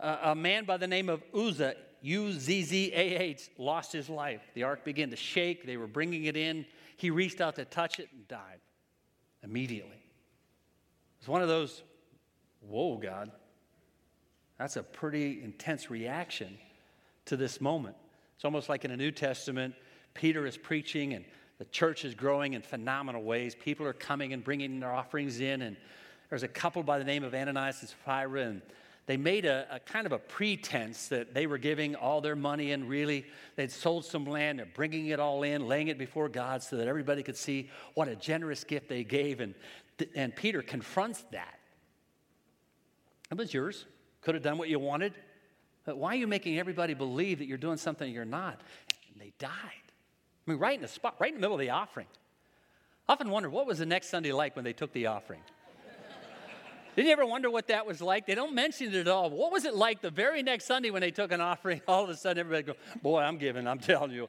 uh, 0.00 0.18
a 0.22 0.34
man 0.34 0.64
by 0.64 0.76
the 0.76 0.86
name 0.86 1.08
of 1.08 1.22
Uzzah, 1.34 1.74
U 2.02 2.32
Z 2.32 2.62
Z 2.62 2.92
A 2.94 3.16
H, 3.18 3.50
lost 3.58 3.92
his 3.92 4.08
life. 4.08 4.42
The 4.54 4.62
ark 4.62 4.84
began 4.84 5.10
to 5.10 5.16
shake. 5.16 5.66
They 5.66 5.76
were 5.76 5.86
bringing 5.86 6.24
it 6.24 6.36
in. 6.36 6.66
He 6.96 7.10
reached 7.10 7.40
out 7.40 7.56
to 7.56 7.64
touch 7.64 7.98
it 7.98 8.08
and 8.12 8.26
died 8.28 8.60
immediately. 9.42 10.02
It's 11.18 11.28
one 11.28 11.42
of 11.42 11.48
those 11.48 11.82
Whoa, 12.60 12.96
God. 12.96 13.30
That's 14.58 14.76
a 14.76 14.82
pretty 14.82 15.42
intense 15.42 15.90
reaction 15.90 16.58
to 17.26 17.36
this 17.36 17.60
moment. 17.60 17.96
It's 18.34 18.44
almost 18.44 18.68
like 18.68 18.84
in 18.84 18.90
the 18.90 18.96
New 18.96 19.10
Testament, 19.10 19.74
Peter 20.14 20.46
is 20.46 20.56
preaching 20.56 21.14
and 21.14 21.24
the 21.58 21.64
church 21.66 22.04
is 22.04 22.14
growing 22.14 22.54
in 22.54 22.62
phenomenal 22.62 23.22
ways. 23.22 23.54
People 23.54 23.86
are 23.86 23.92
coming 23.92 24.32
and 24.32 24.42
bringing 24.44 24.80
their 24.80 24.92
offerings 24.92 25.40
in. 25.40 25.62
And 25.62 25.76
there's 26.30 26.42
a 26.42 26.48
couple 26.48 26.82
by 26.82 26.98
the 26.98 27.04
name 27.04 27.24
of 27.24 27.34
Ananias 27.34 27.80
and 27.80 27.88
Sapphira, 27.88 28.42
and 28.42 28.62
they 29.08 29.16
made 29.16 29.46
a, 29.46 29.66
a, 29.70 29.80
kind 29.80 30.04
of 30.04 30.12
a 30.12 30.18
pretense 30.18 31.08
that 31.08 31.32
they 31.32 31.46
were 31.46 31.56
giving 31.56 31.96
all 31.96 32.20
their 32.20 32.36
money 32.36 32.72
and 32.72 32.86
really 32.86 33.24
they'd 33.56 33.72
sold 33.72 34.04
some 34.04 34.26
land, 34.26 34.58
they're 34.58 34.66
bringing 34.66 35.06
it 35.06 35.18
all 35.18 35.42
in, 35.44 35.66
laying 35.66 35.88
it 35.88 35.96
before 35.96 36.28
God 36.28 36.62
so 36.62 36.76
that 36.76 36.86
everybody 36.86 37.22
could 37.22 37.36
see 37.36 37.70
what 37.94 38.06
a 38.06 38.14
generous 38.14 38.64
gift 38.64 38.86
they 38.90 39.04
gave. 39.04 39.40
And, 39.40 39.54
and 40.14 40.36
Peter 40.36 40.60
confronts 40.60 41.24
that. 41.32 41.58
It 43.30 43.38
was 43.38 43.54
yours. 43.54 43.86
Could 44.20 44.34
have 44.34 44.44
done 44.44 44.58
what 44.58 44.68
you 44.68 44.78
wanted. 44.78 45.14
But 45.86 45.96
why 45.96 46.10
are 46.10 46.18
you 46.18 46.26
making 46.26 46.58
everybody 46.58 46.92
believe 46.92 47.38
that 47.38 47.46
you're 47.46 47.56
doing 47.56 47.78
something 47.78 48.12
you're 48.12 48.26
not? 48.26 48.60
And 49.14 49.22
they 49.22 49.32
died. 49.38 49.50
I 50.46 50.50
mean, 50.50 50.60
right 50.60 50.74
in 50.74 50.82
the 50.82 50.88
spot, 50.88 51.14
right 51.18 51.30
in 51.30 51.36
the 51.36 51.40
middle 51.40 51.54
of 51.54 51.60
the 51.60 51.70
offering. 51.70 52.08
I 53.08 53.14
often 53.14 53.30
wonder 53.30 53.48
what 53.48 53.66
was 53.66 53.78
the 53.78 53.86
next 53.86 54.10
Sunday 54.10 54.32
like 54.32 54.54
when 54.54 54.66
they 54.66 54.74
took 54.74 54.92
the 54.92 55.06
offering? 55.06 55.40
Did 56.98 57.06
you 57.06 57.12
ever 57.12 57.24
wonder 57.24 57.48
what 57.48 57.68
that 57.68 57.86
was 57.86 58.02
like? 58.02 58.26
They 58.26 58.34
don't 58.34 58.56
mention 58.56 58.88
it 58.88 58.94
at 58.96 59.06
all. 59.06 59.30
What 59.30 59.52
was 59.52 59.64
it 59.64 59.76
like 59.76 60.00
the 60.00 60.10
very 60.10 60.42
next 60.42 60.64
Sunday 60.64 60.90
when 60.90 61.00
they 61.00 61.12
took 61.12 61.30
an 61.30 61.40
offering? 61.40 61.80
All 61.86 62.02
of 62.02 62.10
a 62.10 62.16
sudden, 62.16 62.40
everybody 62.40 62.64
go, 62.64 62.72
"Boy, 63.02 63.20
I'm 63.20 63.38
giving." 63.38 63.68
I'm 63.68 63.78
telling 63.78 64.10
you, 64.10 64.28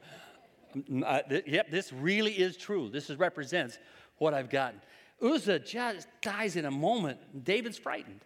uh, 1.03 1.21
th- 1.21 1.45
yep, 1.47 1.71
this 1.71 1.91
really 1.91 2.31
is 2.31 2.57
true. 2.57 2.87
This 2.87 3.09
is, 3.09 3.17
represents 3.17 3.79
what 4.19 4.35
I've 4.35 4.51
gotten. 4.51 4.81
Uzzah 5.19 5.57
just 5.57 6.07
dies 6.21 6.57
in 6.57 6.65
a 6.65 6.69
moment. 6.69 7.43
David's 7.43 7.79
frightened, 7.79 8.23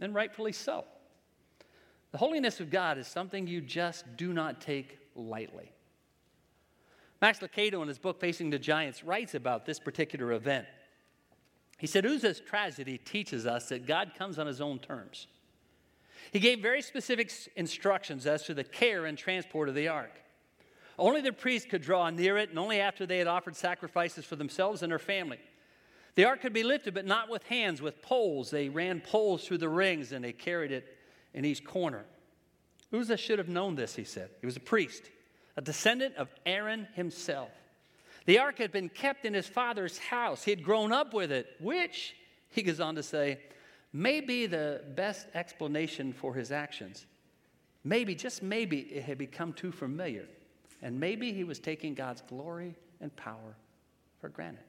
and 0.00 0.14
rightfully 0.14 0.52
so. 0.52 0.86
The 2.12 2.16
holiness 2.16 2.60
of 2.60 2.70
God 2.70 2.96
is 2.96 3.06
something 3.06 3.46
you 3.46 3.60
just 3.60 4.06
do 4.16 4.32
not 4.32 4.62
take 4.62 4.98
lightly. 5.14 5.70
Max 7.20 7.40
Lucado, 7.40 7.82
in 7.82 7.88
his 7.88 7.98
book 7.98 8.18
Facing 8.18 8.48
the 8.48 8.58
Giants, 8.58 9.04
writes 9.04 9.34
about 9.34 9.66
this 9.66 9.78
particular 9.78 10.32
event. 10.32 10.64
He 11.78 11.86
said 11.86 12.06
Uzzah's 12.06 12.40
tragedy 12.40 12.98
teaches 12.98 13.46
us 13.46 13.68
that 13.68 13.86
God 13.86 14.12
comes 14.16 14.38
on 14.38 14.46
his 14.46 14.60
own 14.60 14.78
terms. 14.78 15.26
He 16.32 16.40
gave 16.40 16.60
very 16.60 16.82
specific 16.82 17.32
instructions 17.56 18.26
as 18.26 18.44
to 18.44 18.54
the 18.54 18.64
care 18.64 19.06
and 19.06 19.18
transport 19.18 19.68
of 19.68 19.74
the 19.74 19.88
ark. 19.88 20.20
Only 20.98 21.20
the 21.20 21.32
priests 21.32 21.68
could 21.68 21.82
draw 21.82 22.08
near 22.10 22.38
it, 22.38 22.50
and 22.50 22.58
only 22.58 22.80
after 22.80 23.04
they 23.04 23.18
had 23.18 23.26
offered 23.26 23.56
sacrifices 23.56 24.24
for 24.24 24.36
themselves 24.36 24.82
and 24.82 24.90
their 24.90 24.98
family. 24.98 25.40
The 26.14 26.24
ark 26.24 26.40
could 26.40 26.52
be 26.52 26.62
lifted, 26.62 26.94
but 26.94 27.06
not 27.06 27.28
with 27.28 27.42
hands, 27.44 27.82
with 27.82 28.00
poles. 28.00 28.50
They 28.50 28.68
ran 28.68 29.00
poles 29.00 29.44
through 29.44 29.58
the 29.58 29.68
rings 29.68 30.12
and 30.12 30.24
they 30.24 30.32
carried 30.32 30.70
it 30.70 30.96
in 31.32 31.44
each 31.44 31.64
corner. 31.64 32.04
Uzzah 32.92 33.16
should 33.16 33.38
have 33.38 33.48
known 33.48 33.74
this, 33.74 33.96
he 33.96 34.04
said. 34.04 34.30
He 34.40 34.46
was 34.46 34.56
a 34.56 34.60
priest, 34.60 35.10
a 35.56 35.60
descendant 35.60 36.14
of 36.14 36.32
Aaron 36.46 36.86
himself. 36.94 37.50
The 38.26 38.38
ark 38.38 38.58
had 38.58 38.72
been 38.72 38.88
kept 38.88 39.24
in 39.24 39.34
his 39.34 39.46
father's 39.46 39.98
house. 39.98 40.44
He 40.44 40.50
had 40.50 40.62
grown 40.62 40.92
up 40.92 41.12
with 41.12 41.30
it, 41.30 41.56
which, 41.60 42.16
he 42.50 42.62
goes 42.62 42.80
on 42.80 42.94
to 42.94 43.02
say, 43.02 43.40
may 43.92 44.20
be 44.20 44.46
the 44.46 44.82
best 44.94 45.26
explanation 45.34 46.12
for 46.12 46.34
his 46.34 46.50
actions. 46.50 47.06
Maybe, 47.84 48.14
just 48.14 48.42
maybe, 48.42 48.80
it 48.80 49.04
had 49.04 49.18
become 49.18 49.52
too 49.52 49.70
familiar. 49.70 50.26
And 50.80 50.98
maybe 50.98 51.32
he 51.32 51.44
was 51.44 51.58
taking 51.58 51.94
God's 51.94 52.22
glory 52.22 52.74
and 53.00 53.14
power 53.16 53.56
for 54.20 54.28
granted. 54.30 54.64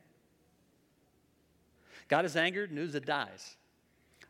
God 2.08 2.26
is 2.26 2.36
angered, 2.36 2.72
and 2.72 2.80
Uzzah 2.80 3.00
dies. 3.00 3.56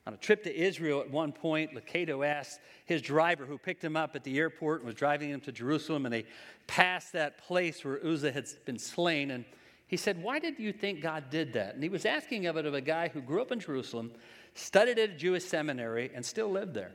On 0.08 0.14
a 0.14 0.18
trip 0.18 0.44
to 0.44 0.56
Israel 0.56 1.02
at 1.02 1.10
one 1.10 1.32
point, 1.32 1.74
Lucado 1.74 2.26
asked 2.26 2.60
his 2.86 3.02
driver 3.02 3.46
who 3.46 3.58
picked 3.58 3.84
him 3.84 3.98
up 3.98 4.16
at 4.16 4.24
the 4.24 4.38
airport 4.38 4.82
and 4.82 4.88
was 4.88 4.96
driving 4.96 5.30
him 5.30 5.42
to 5.42 5.52
Jerusalem, 5.52 6.06
and 6.06 6.14
they 6.14 6.26
passed 6.68 7.14
that 7.14 7.40
place 7.40 7.84
where 7.84 8.06
Uzzah 8.06 8.32
had 8.32 8.46
been 8.66 8.78
slain. 8.78 9.32
And 9.32 9.46
he 9.88 9.98
said, 9.98 10.22
Why 10.22 10.38
did 10.38 10.60
you 10.60 10.72
think 10.72 11.02
God 11.02 11.32
did 11.32 11.54
that? 11.54 11.74
And 11.74 11.82
he 11.82 11.90
was 11.90 12.06
asking 12.06 12.46
of 12.46 12.56
it 12.56 12.68
of 12.68 12.76
a 12.76 12.82
guy 12.82 13.08
who 13.08 13.20
grew 13.20 13.42
up 13.42 13.52
in 13.52 13.60
Jerusalem, 13.60 14.12
studied 14.54 15.00
at 15.00 15.10
a 15.10 15.14
Jewish 15.14 15.44
seminary, 15.44 16.12
and 16.14 16.24
still 16.24 16.52
lived 16.52 16.76
there. 16.76 16.92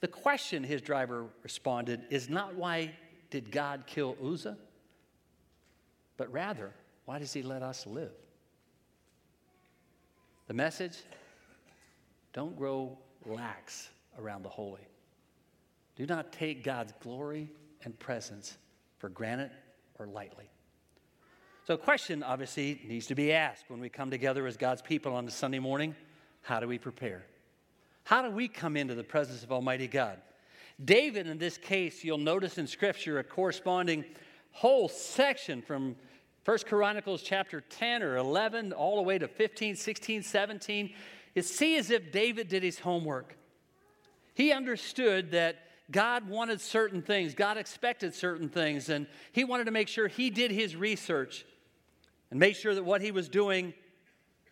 The 0.00 0.08
question, 0.08 0.64
his 0.64 0.80
driver 0.80 1.26
responded, 1.42 2.04
is 2.08 2.30
not 2.30 2.54
why 2.54 2.92
did 3.30 3.50
God 3.50 3.84
kill 3.86 4.16
Uzzah, 4.22 4.56
but 6.16 6.32
rather, 6.32 6.72
why 7.04 7.18
does 7.18 7.32
he 7.34 7.42
let 7.42 7.62
us 7.62 7.86
live? 7.86 8.12
The 10.46 10.54
message 10.54 10.98
don't 12.34 12.56
grow 12.56 12.98
lax 13.24 13.88
around 14.18 14.42
the 14.42 14.48
holy. 14.50 14.86
Do 15.96 16.04
not 16.04 16.32
take 16.32 16.62
God's 16.62 16.92
glory 17.00 17.48
and 17.84 17.98
presence 17.98 18.58
for 18.98 19.08
granted 19.08 19.52
or 19.98 20.06
lightly. 20.06 20.50
So, 21.66 21.74
a 21.74 21.78
question 21.78 22.22
obviously 22.22 22.82
needs 22.86 23.06
to 23.06 23.14
be 23.14 23.32
asked 23.32 23.64
when 23.68 23.80
we 23.80 23.88
come 23.88 24.10
together 24.10 24.46
as 24.46 24.58
God's 24.58 24.82
people 24.82 25.14
on 25.14 25.26
a 25.26 25.30
Sunday 25.30 25.60
morning 25.60 25.94
how 26.42 26.60
do 26.60 26.68
we 26.68 26.76
prepare? 26.76 27.24
How 28.02 28.20
do 28.20 28.30
we 28.30 28.48
come 28.48 28.76
into 28.76 28.94
the 28.94 29.02
presence 29.02 29.42
of 29.42 29.50
Almighty 29.50 29.88
God? 29.88 30.20
David, 30.84 31.26
in 31.26 31.38
this 31.38 31.56
case, 31.56 32.04
you'll 32.04 32.18
notice 32.18 32.58
in 32.58 32.66
Scripture 32.66 33.18
a 33.18 33.24
corresponding 33.24 34.04
whole 34.50 34.90
section 34.90 35.62
from 35.62 35.96
1 36.44 36.58
Chronicles 36.66 37.22
chapter 37.22 37.62
10 37.62 38.02
or 38.02 38.16
11 38.16 38.74
all 38.74 38.96
the 38.96 39.02
way 39.02 39.16
to 39.16 39.26
15, 39.26 39.74
16, 39.74 40.22
17 40.22 40.94
is 41.34 41.48
see 41.48 41.76
as 41.76 41.90
if 41.90 42.12
David 42.12 42.48
did 42.48 42.62
his 42.62 42.78
homework. 42.78 43.36
He 44.34 44.52
understood 44.52 45.32
that 45.32 45.58
God 45.90 46.28
wanted 46.28 46.60
certain 46.60 47.02
things, 47.02 47.34
God 47.34 47.56
expected 47.56 48.14
certain 48.14 48.48
things, 48.48 48.88
and 48.88 49.06
he 49.32 49.44
wanted 49.44 49.64
to 49.64 49.70
make 49.70 49.88
sure 49.88 50.08
he 50.08 50.30
did 50.30 50.50
his 50.50 50.74
research 50.74 51.44
and 52.30 52.40
make 52.40 52.56
sure 52.56 52.74
that 52.74 52.84
what 52.84 53.02
he 53.02 53.10
was 53.10 53.28
doing 53.28 53.74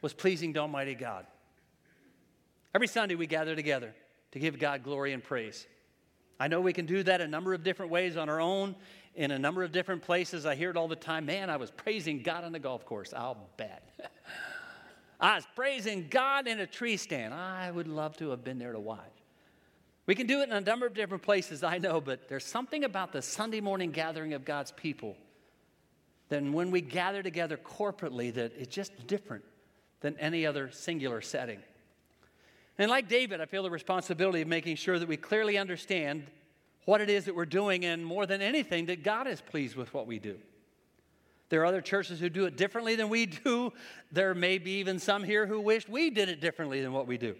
was 0.03 0.12
pleasing 0.12 0.53
to 0.55 0.61
Almighty 0.61 0.95
God. 0.95 1.27
Every 2.75 2.89
Sunday 2.89 3.15
we 3.15 3.27
gather 3.27 3.57
together 3.57 3.95
to 4.33 4.39
give 4.39 4.59
God 4.59 4.83
glory 4.83 5.12
and 5.12 5.23
praise. 5.23 5.67
I 6.39 6.49
know 6.49 6.61
we 6.61 6.73
can 6.73 6.87
do 6.87 7.03
that 7.05 7.21
a 7.21 7.29
number 7.29 7.55
of 7.55 7.62
different 7.62 7.93
ways 7.93 8.17
on 8.17 8.29
our 8.29 8.41
own, 8.41 8.75
in 9.15 9.31
a 9.31 9.39
number 9.39 9.62
of 9.62 9.73
different 9.73 10.03
places. 10.03 10.45
I 10.47 10.55
hear 10.55 10.71
it 10.71 10.77
all 10.77 10.89
the 10.89 10.97
time. 10.97 11.27
Man, 11.27 11.51
I 11.51 11.57
was 11.57 11.71
praising 11.71 12.23
God 12.23 12.45
on 12.45 12.53
the 12.53 12.59
golf 12.59 12.85
course. 12.85 13.12
I'll 13.15 13.49
bet. 13.57 13.89
I 15.23 15.37
was 15.37 15.47
praising 15.55 16.09
God 16.11 16.49
in 16.49 16.59
a 16.59 16.67
tree 16.67 16.97
stand. 16.97 17.33
I 17.33 17.71
would 17.71 17.87
love 17.87 18.17
to 18.17 18.31
have 18.31 18.43
been 18.43 18.59
there 18.59 18.73
to 18.73 18.81
watch. 18.81 18.99
We 20.05 20.17
can 20.17 20.26
do 20.26 20.41
it 20.41 20.49
in 20.49 20.52
a 20.52 20.61
number 20.61 20.85
of 20.85 20.95
different 20.95 21.23
places, 21.23 21.62
I 21.62 21.79
know, 21.79 22.00
but 22.00 22.29
there's 22.29 22.45
something 22.45 22.83
about 22.83 23.12
the 23.12 23.23
Sunday 23.23 23.61
morning 23.61 23.93
gathering 23.93 24.35
of 24.35 24.45
God's 24.45 24.73
people 24.73 25.17
than 26.29 26.52
when 26.52 26.73
we 26.73 26.81
gather 26.81 27.23
together 27.23 27.57
corporately 27.57 28.35
that 28.35 28.52
it's 28.59 28.75
just 28.75 29.07
different 29.07 29.45
than 30.00 30.19
any 30.19 30.45
other 30.45 30.73
singular 30.73 31.21
setting. 31.21 31.61
And 32.79 32.91
like 32.91 33.09
David, 33.09 33.41
I 33.41 33.45
feel 33.45 33.62
the 33.62 33.71
responsibility 33.71 34.43
of 34.43 34.49
making 34.49 34.75
sure 34.75 34.99
that 34.99 35.07
we 35.07 35.17
clearly 35.17 35.57
understand 35.57 36.26
what 36.85 37.00
it 37.00 37.09
is 37.09 37.26
that 37.26 37.37
we're 37.37 37.47
doing, 37.47 37.85
and 37.85 38.05
more 38.05 38.26
than 38.26 38.43
anything, 38.43 38.87
that 38.87 39.05
God 39.05 39.29
is 39.29 39.41
pleased 39.41 39.76
with 39.76 39.95
what 39.95 40.09
we 40.09 40.19
do. 40.19 40.37
There 41.53 41.61
are 41.61 41.67
other 41.67 41.83
churches 41.83 42.19
who 42.19 42.31
do 42.31 42.47
it 42.47 42.57
differently 42.57 42.97
than 42.97 43.11
we 43.11 43.27
do. 43.27 43.75
There 44.11 44.35
may 44.35 44.57
be 44.57 44.79
even 44.79 44.99
some 44.99 45.23
here 45.23 45.47
who 45.47 45.61
wish 45.61 45.87
we 45.87 46.09
did 46.09 46.31
it 46.31 46.41
differently 46.41 46.81
than 46.81 46.95
what 46.95 47.07
we 47.07 47.19
do. 47.19 47.37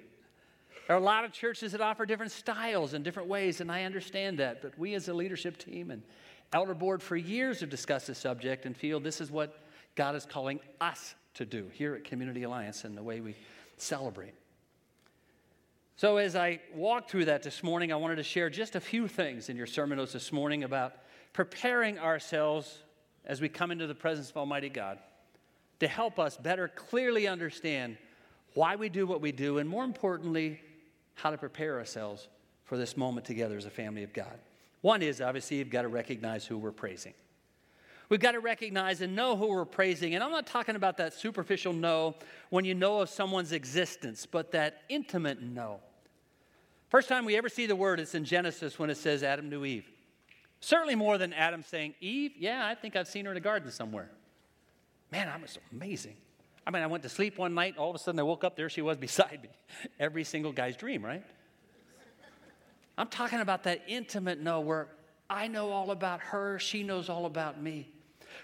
There 0.87 0.95
are 0.95 1.01
a 1.01 1.03
lot 1.03 1.25
of 1.25 1.33
churches 1.33 1.73
that 1.73 1.81
offer 1.81 2.05
different 2.05 2.31
styles 2.31 2.93
and 2.93 3.03
different 3.03 3.31
ways, 3.31 3.63
and 3.63 3.73
I 3.73 3.85
understand 3.85 4.39
that. 4.39 4.61
But 4.61 4.79
we, 4.79 4.93
as 4.93 5.09
a 5.09 5.15
leadership 5.15 5.57
team 5.57 5.91
and 5.91 6.03
elder 6.53 6.75
board, 6.75 7.03
for 7.03 7.17
years 7.17 7.61
have 7.61 7.71
discussed 7.71 8.07
this 8.07 8.19
subject 8.19 8.67
and 8.67 8.77
feel 8.77 9.01
this 9.01 9.19
is 9.19 9.31
what 9.31 9.65
God 9.95 10.15
is 10.15 10.27
calling 10.27 10.61
us 10.79 11.15
to 11.33 11.47
do 11.47 11.71
here 11.73 11.95
at 11.95 12.05
Community 12.05 12.43
Alliance 12.43 12.85
and 12.85 12.95
the 12.95 13.03
way 13.03 13.23
we 13.23 13.35
celebrate. 13.79 14.35
So, 15.97 16.19
as 16.19 16.37
I 16.37 16.61
walked 16.75 17.11
through 17.11 17.25
that 17.25 17.43
this 17.43 17.63
morning, 17.63 17.91
I 17.91 17.97
wanted 17.97 18.17
to 18.17 18.25
share 18.25 18.51
just 18.51 18.77
a 18.77 18.81
few 18.81 19.09
things 19.09 19.49
in 19.49 19.57
your 19.57 19.67
sermon 19.67 19.97
notes 19.97 20.13
this 20.13 20.33
morning 20.33 20.65
about 20.65 20.97
preparing 21.33 21.99
ourselves 21.99 22.83
as 23.25 23.41
we 23.41 23.49
come 23.49 23.71
into 23.71 23.87
the 23.87 23.95
presence 23.95 24.31
of 24.31 24.37
Almighty 24.37 24.69
God 24.69 24.99
to 25.81 25.89
help 25.89 26.19
us 26.19 26.37
better 26.37 26.69
clearly 26.69 27.27
understand 27.27 27.97
why 28.55 28.77
we 28.77 28.89
do 28.89 29.07
what 29.07 29.21
we 29.21 29.33
do, 29.33 29.59
and 29.59 29.69
more 29.69 29.85
importantly, 29.85 30.61
how 31.15 31.31
to 31.31 31.39
prepare 31.39 31.79
ourselves 31.79 32.29
for 32.65 32.77
this 32.77 32.97
moment 32.97 33.27
together 33.27 33.57
as 33.57 33.67
a 33.67 33.71
family 33.71 34.03
of 34.03 34.13
God. 34.13 34.39
One 34.81 35.03
is 35.03 35.21
obviously 35.21 35.59
you've 35.59 35.71
got 35.71 35.83
to 35.83 35.89
recognize 35.89 36.45
who 36.45 36.59
we're 36.59 36.73
praising. 36.73 37.15
We've 38.09 38.21
got 38.21 38.33
to 38.33 38.41
recognize 38.41 39.01
and 39.01 39.17
know 39.17 39.37
who 39.37 39.49
we're 39.49 39.65
praising. 39.65 40.15
And 40.15 40.23
I'm 40.23 40.31
not 40.31 40.47
talking 40.47 40.77
about 40.77 40.99
that 40.99 41.15
superficial 41.15 41.73
know 41.73 42.17
when 42.51 42.65
you 42.65 42.75
know 42.75 43.01
of 43.01 43.09
someone's 43.09 43.53
existence, 43.53 44.27
but 44.27 44.53
that 44.53 44.83
intimate 44.89 45.41
know. 45.41 45.81
First 46.91 47.09
time 47.09 47.25
we 47.25 47.37
ever 47.37 47.49
see 47.49 47.65
the 47.65 47.75
word, 47.75 48.01
it's 48.01 48.15
in 48.15 48.27
Genesis 48.27 48.79
when 48.79 48.91
it 48.91 48.99
says 48.99 49.23
Adam 49.23 49.49
knew 49.49 49.65
Eve. 49.65 49.91
Certainly 50.63 50.95
more 50.95 51.19
than 51.19 51.33
Adam 51.33 51.65
saying, 51.65 51.95
Eve, 52.01 52.35
yeah, 52.39 52.65
I 52.65 52.77
think 52.77 52.95
I've 52.95 53.09
seen 53.09 53.25
her 53.25 53.33
in 53.33 53.37
a 53.37 53.41
garden 53.41 53.73
somewhere. 53.73 54.09
Man, 55.11 55.27
that 55.27 55.43
was 55.43 55.59
amazing. 55.73 56.17
I 56.65 56.71
mean, 56.71 56.85
I 56.85 56.87
went 56.87 57.03
to 57.03 57.09
sleep 57.09 57.37
one 57.37 57.53
night, 57.53 57.77
all 57.77 57.91
of 57.91 57.97
a 57.97 57.99
sudden 57.99 58.21
I 58.21 58.23
woke 58.23 58.45
up, 58.45 58.55
there 58.55 58.69
she 58.69 58.81
was 58.81 58.97
beside 59.09 59.41
me. 59.43 59.49
Every 59.99 60.23
single 60.23 60.53
guy's 60.53 60.77
dream, 60.77 61.05
right? 61.05 61.25
I'm 62.97 63.09
talking 63.09 63.41
about 63.41 63.65
that 63.65 63.83
intimate 63.89 64.41
know 64.41 64.61
where 64.61 64.87
I 65.29 65.49
know 65.49 65.71
all 65.71 65.91
about 65.91 66.21
her, 66.21 66.61
she 66.61 66.85
knows 66.85 67.09
all 67.09 67.27
about 67.27 67.61
me. 67.61 67.89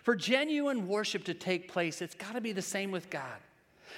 For 0.03 0.17
genuine 0.17 0.89
worship 0.89 1.23
to 1.25 1.35
take 1.35 1.71
place, 1.71 2.03
it's 2.03 2.17
got 2.17 2.33
to 2.33 2.41
be 2.41 2.51
the 2.51 2.63
same 2.63 2.91
with 2.91 3.11
God. 3.11 3.39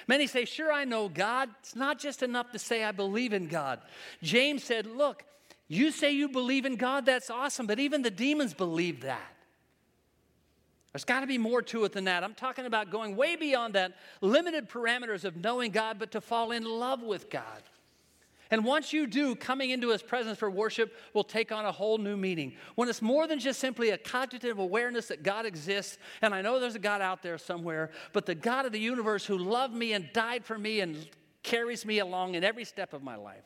Many 0.07 0.27
say, 0.27 0.45
Sure, 0.45 0.71
I 0.71 0.85
know 0.85 1.09
God. 1.09 1.49
It's 1.59 1.75
not 1.75 1.97
just 1.97 2.21
enough 2.21 2.51
to 2.51 2.59
say 2.59 2.83
I 2.83 2.91
believe 2.91 3.33
in 3.33 3.47
God. 3.47 3.79
James 4.21 4.63
said, 4.63 4.85
Look, 4.85 5.23
you 5.71 5.91
say 5.91 6.11
you 6.11 6.27
believe 6.27 6.65
in 6.65 6.75
God, 6.75 7.05
that's 7.05 7.29
awesome, 7.29 7.65
but 7.65 7.79
even 7.79 8.01
the 8.01 8.11
demons 8.11 8.53
believe 8.53 9.01
that. 9.01 9.33
There's 10.91 11.05
got 11.05 11.21
to 11.21 11.27
be 11.27 11.37
more 11.37 11.61
to 11.61 11.85
it 11.85 11.93
than 11.93 12.03
that. 12.03 12.25
I'm 12.25 12.33
talking 12.33 12.65
about 12.65 12.91
going 12.91 13.15
way 13.15 13.37
beyond 13.37 13.75
that 13.75 13.93
limited 14.19 14.67
parameters 14.67 15.23
of 15.23 15.37
knowing 15.37 15.71
God, 15.71 15.97
but 15.97 16.11
to 16.11 16.19
fall 16.19 16.51
in 16.51 16.65
love 16.65 17.01
with 17.01 17.29
God. 17.29 17.63
And 18.49 18.65
once 18.65 18.91
you 18.91 19.07
do, 19.07 19.33
coming 19.33 19.69
into 19.69 19.91
his 19.91 20.01
presence 20.01 20.37
for 20.37 20.51
worship 20.51 20.93
will 21.13 21.23
take 21.23 21.53
on 21.53 21.63
a 21.63 21.71
whole 21.71 21.97
new 21.97 22.17
meaning. 22.17 22.53
When 22.75 22.89
it's 22.89 23.01
more 23.01 23.25
than 23.25 23.39
just 23.39 23.61
simply 23.61 23.91
a 23.91 23.97
cognitive 23.97 24.59
awareness 24.59 25.07
that 25.07 25.23
God 25.23 25.45
exists, 25.45 25.97
and 26.21 26.35
I 26.35 26.41
know 26.41 26.59
there's 26.59 26.75
a 26.75 26.79
God 26.79 27.01
out 27.01 27.23
there 27.23 27.37
somewhere, 27.37 27.91
but 28.11 28.25
the 28.25 28.35
God 28.35 28.65
of 28.65 28.73
the 28.73 28.79
universe 28.79 29.25
who 29.25 29.37
loved 29.37 29.73
me 29.73 29.93
and 29.93 30.09
died 30.11 30.43
for 30.43 30.57
me 30.57 30.81
and 30.81 31.07
carries 31.43 31.85
me 31.85 31.99
along 31.99 32.35
in 32.35 32.43
every 32.43 32.65
step 32.65 32.91
of 32.91 33.01
my 33.01 33.15
life. 33.15 33.45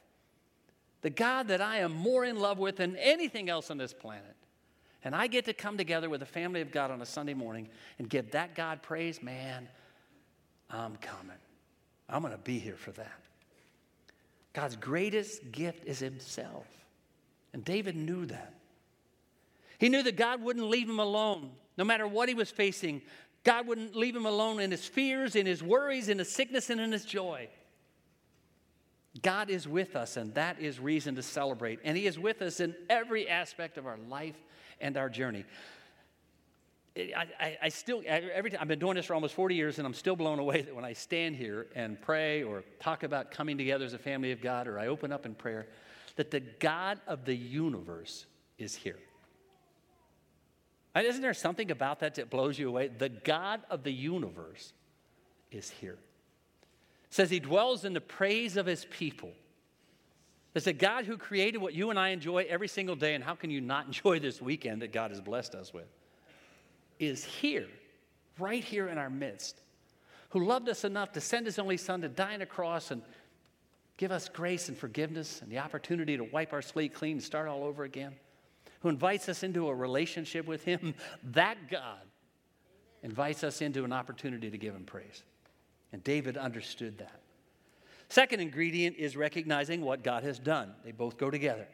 The 1.06 1.12
God 1.12 1.50
that 1.50 1.62
I 1.62 1.82
am 1.82 1.92
more 1.92 2.26
in 2.26 2.40
love 2.40 2.58
with 2.58 2.78
than 2.78 2.96
anything 2.96 3.48
else 3.48 3.70
on 3.70 3.78
this 3.78 3.94
planet. 3.94 4.36
And 5.04 5.16
I 5.16 5.28
get 5.28 5.46
to 5.46 5.54
come 5.54 5.78
together 5.78 6.10
with 6.10 6.22
the 6.22 6.26
family 6.26 6.62
of 6.62 6.72
God 6.72 6.90
on 6.90 7.00
a 7.00 7.06
Sunday 7.06 7.36
morning 7.36 7.70
and 8.00 8.10
give 8.10 8.32
that 8.32 8.56
God 8.56 8.82
praise, 8.82 9.22
man, 9.22 9.68
I'm 10.68 10.96
coming. 10.96 11.38
I'm 12.10 12.24
going 12.24 12.34
to 12.34 12.40
be 12.40 12.58
here 12.58 12.76
for 12.76 12.90
that. 12.94 13.20
God's 14.54 14.78
greatest 14.78 15.52
gift 15.52 15.86
is 15.86 16.00
Himself. 16.00 16.66
And 17.54 17.64
David 17.64 17.96
knew 17.96 18.26
that. 18.26 18.56
He 19.78 19.90
knew 19.90 20.02
that 20.02 20.18
God 20.18 20.42
wouldn't 20.42 20.66
leave 20.66 20.90
him 20.90 21.00
alone, 21.00 21.52
no 21.78 21.84
matter 21.84 22.08
what 22.08 22.30
he 22.30 22.34
was 22.34 22.50
facing. 22.50 23.04
God 23.44 23.68
wouldn't 23.68 23.96
leave 23.96 24.16
him 24.16 24.26
alone 24.26 24.60
in 24.60 24.72
his 24.72 24.88
fears, 24.88 25.36
in 25.36 25.46
his 25.46 25.62
worries, 25.62 26.10
in 26.10 26.18
his 26.18 26.32
sickness, 26.32 26.72
and 26.72 26.82
in 26.82 26.92
his 26.92 27.06
joy. 27.06 27.48
God 29.22 29.50
is 29.50 29.68
with 29.68 29.96
us, 29.96 30.18
and 30.18 30.34
that 30.34 30.60
is 30.60 30.80
reason 30.80 31.16
to 31.16 31.22
celebrate. 31.22 31.80
And 31.84 31.96
He 31.98 32.06
is 32.06 32.20
with 32.20 32.42
us 32.42 32.60
in 32.60 32.76
every 32.90 33.30
aspect 33.30 33.78
of 33.78 33.86
our 33.86 33.98
life 34.10 34.36
and 34.82 34.98
our 34.98 35.10
journey. 35.10 35.46
I, 36.98 37.26
I, 37.40 37.58
I, 37.64 37.70
still, 37.70 38.02
every 38.08 38.52
time, 38.52 38.60
I've 38.62 38.68
been 38.68 38.80
doing 38.80 38.96
this 38.96 39.06
for 39.06 39.14
almost 39.14 39.34
40 39.34 39.56
years, 39.56 39.78
and 39.80 39.88
I'm 39.88 39.94
still 39.94 40.16
blown 40.16 40.40
away 40.40 40.62
that 40.62 40.74
when 40.74 40.86
I 40.86 40.94
stand 40.94 41.36
here 41.36 41.68
and 41.76 42.02
pray 42.02 42.44
or 42.44 42.64
talk 42.80 43.04
about 43.04 43.32
coming 43.32 43.58
together 43.58 43.84
as 43.84 43.94
a 43.94 43.98
family 43.98 44.32
of 44.32 44.42
God, 44.42 44.68
or 44.68 44.80
I 44.80 44.88
open 44.88 45.12
up 45.12 45.26
in 45.26 45.36
prayer, 45.36 45.68
that 46.16 46.32
the 46.32 46.40
God 46.40 47.00
of 47.08 47.26
the 47.26 47.36
universe 47.36 48.26
is 48.58 48.76
here. 48.76 49.00
Isn't 50.96 51.22
there 51.22 51.34
something 51.34 51.72
about 51.72 52.00
that 52.00 52.16
that 52.16 52.30
blows 52.30 52.58
you 52.58 52.70
away? 52.70 52.88
The 52.88 53.10
God 53.10 53.62
of 53.70 53.84
the 53.84 53.92
universe 53.92 54.72
is 55.52 55.70
here. 55.70 55.98
Says 57.16 57.30
he 57.30 57.40
dwells 57.40 57.86
in 57.86 57.94
the 57.94 58.02
praise 58.02 58.58
of 58.58 58.66
his 58.66 58.84
people. 58.84 59.32
It's 60.54 60.68
a 60.68 60.74
God 60.74 61.06
who 61.06 61.18
created 61.18 61.60
what 61.60 61.74
you 61.74 61.90
and 61.90 61.98
I 61.98 62.10
enjoy 62.10 62.46
every 62.50 62.68
single 62.68 62.98
day, 62.98 63.16
and 63.16 63.24
how 63.24 63.36
can 63.36 63.50
you 63.50 63.62
not 63.62 63.86
enjoy 63.88 64.20
this 64.20 64.42
weekend 64.42 64.82
that 64.82 64.92
God 64.92 65.12
has 65.12 65.22
blessed 65.22 65.56
us 65.56 65.74
with? 65.74 65.88
is 67.00 67.24
here, 67.24 67.68
right 68.38 68.64
here 68.64 68.90
in 68.90 68.98
our 68.98 69.10
midst, 69.10 69.62
who 70.30 70.46
loved 70.46 70.68
us 70.68 70.84
enough 70.84 71.14
to 71.14 71.22
send 71.22 71.46
his 71.46 71.58
only 71.58 71.78
son 71.78 72.02
to 72.02 72.10
die 72.10 72.34
on 72.34 72.42
a 72.42 72.46
cross 72.46 72.92
and 72.92 73.02
give 73.96 74.12
us 74.12 74.28
grace 74.28 74.68
and 74.68 74.78
forgiveness 74.78 75.42
and 75.42 75.50
the 75.50 75.60
opportunity 75.60 76.18
to 76.18 76.24
wipe 76.26 76.52
our 76.52 76.62
slate 76.62 76.94
clean 76.94 77.14
and 77.14 77.24
start 77.24 77.48
all 77.48 77.64
over 77.64 77.86
again, 77.86 78.14
who 78.82 78.90
invites 78.90 79.30
us 79.30 79.44
into 79.44 79.70
a 79.70 79.74
relationship 79.74 80.46
with 80.46 80.66
him, 80.66 80.94
that 81.24 81.70
God 81.70 82.02
invites 83.04 83.44
us 83.44 83.62
into 83.62 83.86
an 83.86 83.94
opportunity 83.94 84.50
to 84.50 84.58
give 84.58 84.76
him 84.76 84.84
praise. 84.84 85.24
And 85.96 86.04
David 86.04 86.36
understood 86.36 86.98
that. 86.98 87.22
Second 88.10 88.42
ingredient 88.42 88.98
is 88.98 89.16
recognizing 89.16 89.80
what 89.80 90.04
God 90.04 90.24
has 90.24 90.38
done. 90.38 90.74
They 90.84 90.92
both 90.92 91.18
go 91.18 91.32
together. 91.32 91.70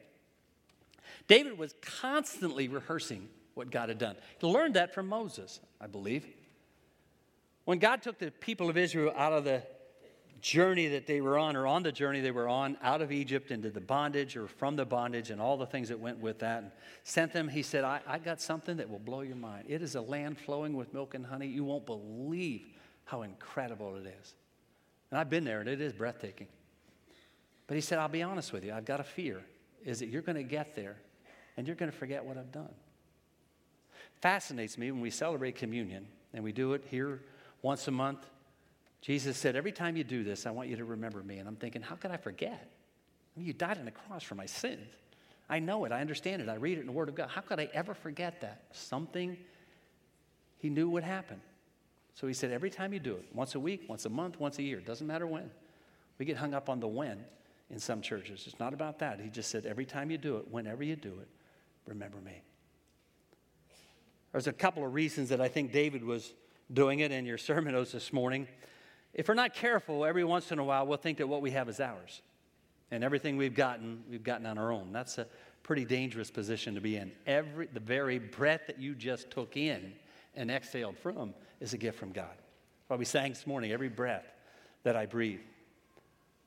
David 1.28 1.58
was 1.58 1.74
constantly 1.82 2.68
rehearsing 2.68 3.28
what 3.56 3.72
God 3.72 3.90
had 3.90 3.98
done. 3.98 4.16
He 4.38 4.46
learned 4.46 4.76
that 4.76 4.94
from 4.94 5.08
Moses, 5.08 5.60
I 5.82 5.88
believe. 5.88 6.28
When 7.66 7.80
God 7.80 8.04
took 8.04 8.20
the 8.20 8.30
people 8.30 8.70
of 8.70 8.78
Israel 8.78 9.12
out 9.18 9.34
of 9.34 9.44
the 9.44 9.64
journey 10.40 10.90
that 10.90 11.08
they 11.08 11.20
were 11.20 11.40
on, 11.40 11.56
or 11.56 11.66
on 11.66 11.82
the 11.82 11.92
journey 11.92 12.22
they 12.22 12.30
were 12.30 12.48
on, 12.48 12.78
out 12.84 13.02
of 13.02 13.12
Egypt 13.12 13.50
into 13.50 13.72
the 13.72 13.82
bondage 13.82 14.38
or 14.38 14.48
from 14.48 14.76
the 14.76 14.86
bondage 14.86 15.32
and 15.32 15.42
all 15.42 15.58
the 15.58 15.66
things 15.66 15.90
that 15.90 16.00
went 16.00 16.20
with 16.20 16.38
that, 16.38 16.62
and 16.62 16.72
sent 17.06 17.34
them, 17.34 17.48
he 17.48 17.64
said, 17.64 17.84
I, 17.84 18.02
I 18.06 18.20
got 18.20 18.40
something 18.40 18.78
that 18.78 18.88
will 18.88 19.00
blow 19.00 19.22
your 19.22 19.36
mind. 19.36 19.66
It 19.68 19.82
is 19.82 19.96
a 19.96 20.02
land 20.02 20.38
flowing 20.38 20.76
with 20.76 20.94
milk 20.94 21.16
and 21.16 21.26
honey. 21.26 21.48
You 21.48 21.64
won't 21.64 21.88
believe 21.88 22.68
how 23.06 23.24
incredible 23.24 23.96
it 23.96 24.06
is. 24.22 24.34
And 25.10 25.20
I've 25.20 25.30
been 25.30 25.44
there, 25.44 25.60
and 25.60 25.70
it 25.70 25.82
is 25.82 25.94
breathtaking. 25.94 26.48
But 27.68 27.76
he 27.76 27.82
said, 27.82 28.00
I'll 28.00 28.08
be 28.08 28.24
honest 28.24 28.54
with 28.54 28.64
you, 28.64 28.74
I've 28.74 28.86
got 28.86 29.00
a 29.00 29.04
fear, 29.04 29.42
is 29.84 30.00
that 30.00 30.08
you're 30.08 30.22
going 30.22 30.36
to 30.36 30.44
get 30.44 30.76
there 30.76 30.98
and 31.58 31.68
you're 31.68 31.76
going 31.76 31.92
to 31.92 31.98
forget 31.98 32.24
what 32.24 32.38
I've 32.38 32.52
done 32.52 32.74
fascinates 34.22 34.78
me 34.78 34.92
when 34.92 35.02
we 35.02 35.10
celebrate 35.10 35.56
communion, 35.56 36.08
and 36.34 36.44
we 36.44 36.52
do 36.52 36.74
it 36.74 36.86
here 36.90 37.22
once 37.62 37.88
a 37.88 37.92
month. 37.92 38.26
Jesus 39.02 39.36
said, 39.38 39.56
Every 39.56 39.72
time 39.72 39.98
you 39.98 40.04
do 40.04 40.24
this, 40.24 40.46
I 40.46 40.52
want 40.52 40.70
you 40.70 40.78
to 40.78 40.86
remember 40.86 41.24
me. 41.24 41.40
And 41.40 41.48
I'm 41.48 41.56
thinking, 41.56 41.82
How 41.82 41.96
could 41.96 42.12
I 42.12 42.18
forget? 42.18 42.70
I 43.36 43.40
mean, 43.40 43.48
you 43.48 43.54
died 43.54 43.78
on 43.78 43.86
the 43.86 43.92
cross 43.92 44.24
for 44.24 44.36
my 44.36 44.46
sins. 44.46 44.88
I 45.50 45.60
know 45.60 45.84
it. 45.86 45.92
I 45.92 46.00
understand 46.00 46.42
it. 46.42 46.48
I 46.48 46.56
read 46.56 46.78
it 46.78 46.82
in 46.82 46.88
the 46.88 46.94
Word 46.94 47.10
of 47.10 47.16
God. 47.16 47.30
How 47.30 47.42
could 47.42 47.60
I 47.60 47.70
ever 47.74 47.94
forget 47.94 48.42
that? 48.42 48.64
Something 48.72 49.38
he 50.60 50.70
knew 50.70 50.90
would 50.90 51.04
happen. 51.04 51.42
So 52.14 52.28
he 52.28 52.34
said, 52.34 52.52
Every 52.52 52.70
time 52.70 52.94
you 52.94 53.00
do 53.00 53.16
it, 53.16 53.26
once 53.34 53.56
a 53.56 53.60
week, 53.60 53.86
once 53.88 54.06
a 54.06 54.10
month, 54.10 54.40
once 54.40 54.60
a 54.60 54.64
year, 54.64 54.80
doesn't 54.80 55.08
matter 55.08 55.28
when. 55.28 55.50
We 56.18 56.26
get 56.26 56.38
hung 56.38 56.54
up 56.54 56.70
on 56.70 56.80
the 56.80 56.88
when 56.88 57.24
in 57.70 57.80
some 57.80 58.02
churches. 58.02 58.44
It's 58.46 58.60
not 58.60 58.74
about 58.74 59.00
that. 59.00 59.20
He 59.20 59.30
just 59.30 59.50
said, 59.50 59.66
Every 59.66 59.86
time 59.86 60.12
you 60.12 60.18
do 60.18 60.38
it, 60.38 60.52
whenever 60.52 60.84
you 60.84 60.96
do 60.96 61.20
it, 61.22 61.28
remember 61.86 62.18
me. 62.20 62.42
There's 64.32 64.48
a 64.48 64.54
couple 64.54 64.86
of 64.86 64.94
reasons 64.94 65.30
that 65.30 65.42
I 65.42 65.48
think 65.48 65.72
David 65.72 66.04
was 66.04 66.34
doing 66.72 67.00
it 67.00 67.12
in 67.12 67.26
your 67.26 67.38
sermon 67.38 67.74
notes 67.74 67.92
this 67.92 68.14
morning. 68.14 68.48
If 69.14 69.28
we're 69.28 69.34
not 69.34 69.54
careful, 69.54 70.06
every 70.06 70.24
once 70.24 70.52
in 70.52 70.60
a 70.60 70.64
while, 70.64 70.88
we'll 70.88 70.98
think 70.98 71.18
that 71.18 71.28
what 71.28 71.42
we 71.42 71.52
have 71.52 71.68
is 71.68 71.80
ours. 71.80 72.22
And 72.92 73.04
everything 73.04 73.38
we've 73.38 73.56
gotten, 73.56 74.04
we've 74.10 74.24
gotten 74.24 74.46
on 74.46 74.58
our 74.58 74.72
own. 74.72 74.92
That's 74.92 75.18
a 75.18 75.28
pretty 75.64 75.86
dangerous 75.86 76.32
position 76.32 76.76
to 76.76 76.82
be 76.82 76.98
in. 76.98 77.12
Every, 77.26 77.68
the 77.68 77.80
very 77.80 78.20
breath 78.20 78.62
that 78.68 78.80
you 78.80 78.96
just 78.96 79.30
took 79.32 79.58
in 79.58 79.94
and 80.36 80.50
exhaled 80.50 80.98
from 80.98 81.34
is 81.60 81.74
a 81.74 81.78
gift 81.78 82.00
from 82.00 82.12
God. 82.12 82.36
What 82.88 83.00
we 83.00 83.06
sang 83.06 83.32
this 83.32 83.48
morning, 83.48 83.72
every 83.72 83.90
breath 83.90 84.26
that 84.84 84.96
I 84.96 85.06
breathe. 85.06 85.40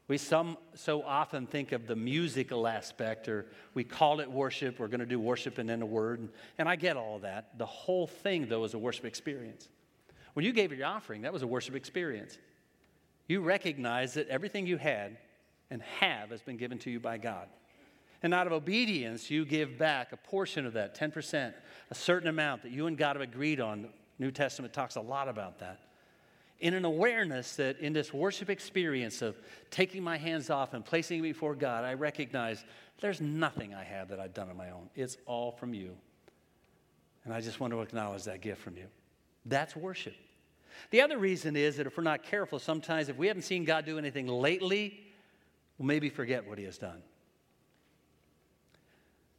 We 0.07 0.19
some, 0.19 0.59
so 0.75 1.03
often 1.03 1.47
think 1.47 1.73
of 1.73 1.87
the 1.87 1.97
musical 1.97 2.67
aspect, 2.67 3.27
or 3.27 3.47
we 3.73 3.85
call 3.85 4.21
it 4.21 4.31
worship. 4.31 4.79
We're 4.79 4.89
going 4.89 5.01
to 5.01 5.07
do 5.07 5.19
worship 5.19 5.57
and 5.57 5.69
then 5.69 5.81
a 5.81 5.87
word. 5.87 6.21
And, 6.21 6.29
and 6.59 6.69
I 6.69 6.77
get 6.77 6.97
all 6.99 7.21
that. 7.21 7.57
The 7.57 7.65
whole 7.65 8.07
thing, 8.07 8.47
though, 8.49 8.65
is 8.65 8.75
a 8.75 8.79
worship 8.79 9.07
experience. 9.07 9.69
When 10.35 10.45
you 10.45 10.53
gave 10.53 10.73
your 10.73 10.87
offering, 10.87 11.23
that 11.23 11.33
was 11.33 11.43
a 11.43 11.47
worship 11.47 11.75
experience. 11.75 12.37
You 13.29 13.41
recognize 13.41 14.15
that 14.15 14.29
everything 14.29 14.67
you 14.67 14.77
had 14.77 15.17
and 15.71 15.81
have 16.01 16.31
has 16.31 16.43
been 16.43 16.59
given 16.59 16.79
to 16.81 16.91
you 16.91 17.01
by 17.01 17.17
God. 17.17 17.49
And 18.25 18.35
out 18.35 18.49
of 18.49 18.53
obedience, 18.53 19.31
you 19.31 19.45
give 19.45 19.79
back 19.79 20.11
a 20.11 20.17
portion 20.17 20.67
of 20.67 20.73
that, 20.73 20.99
10%, 20.99 21.55
a 21.91 21.95
certain 21.95 22.29
amount 22.29 22.63
that 22.63 22.73
you 22.73 22.89
and 22.89 22.99
God 22.99 23.15
have 23.15 23.23
agreed 23.23 23.61
on. 23.61 23.91
New 24.19 24.33
Testament 24.33 24.73
talks 24.75 24.97
a 24.97 25.01
lot 25.01 25.29
about 25.29 25.61
that 25.61 25.81
in 26.61 26.73
an 26.73 26.87
awareness 26.87 27.57
that 27.57 27.79
in 27.81 27.93
this 27.93 28.13
worship 28.13 28.49
experience 28.49 29.21
of 29.23 29.37
taking 29.71 30.03
my 30.03 30.17
hands 30.17 30.49
off 30.49 30.73
and 30.73 30.83
placing 30.83 31.21
before 31.21 31.55
God, 31.55 31.85
I 31.85 31.93
recognize 31.93 32.65
there's 33.01 33.21
nothing 33.21 33.75
I 33.75 33.85
have 33.85 34.09
that 34.09 34.21
I've 34.21 34.35
done 34.35 34.49
on 34.49 34.57
my 34.57 34.71
own. 34.71 34.89
It's 34.95 35.19
all 35.27 35.53
from 35.53 35.75
you. 35.75 35.95
And 37.25 37.35
I 37.35 37.43
just 37.43 37.61
want 37.61 37.73
to 37.73 37.81
acknowledge 37.81 38.25
that 38.25 38.41
gift 38.41 38.63
from 38.63 38.77
you. 38.77 38.87
That's 39.45 39.77
worship. 39.77 40.15
The 40.91 41.01
other 41.03 41.19
reason 41.19 41.57
is 41.57 41.77
that 41.77 41.87
if 41.87 41.97
we're 41.97 42.03
not 42.03 42.23
careful, 42.23 42.59
sometimes 42.59 43.09
if 43.09 43.17
we 43.17 43.27
haven't 43.27 43.43
seen 43.43 43.65
God 43.65 43.85
do 43.85 43.99
anything 43.99 44.27
lately, 44.27 45.05
we'll 45.79 45.87
maybe 45.87 46.09
forget 46.09 46.49
what 46.49 46.59
He 46.59 46.65
has 46.65 46.79
done. 46.79 47.03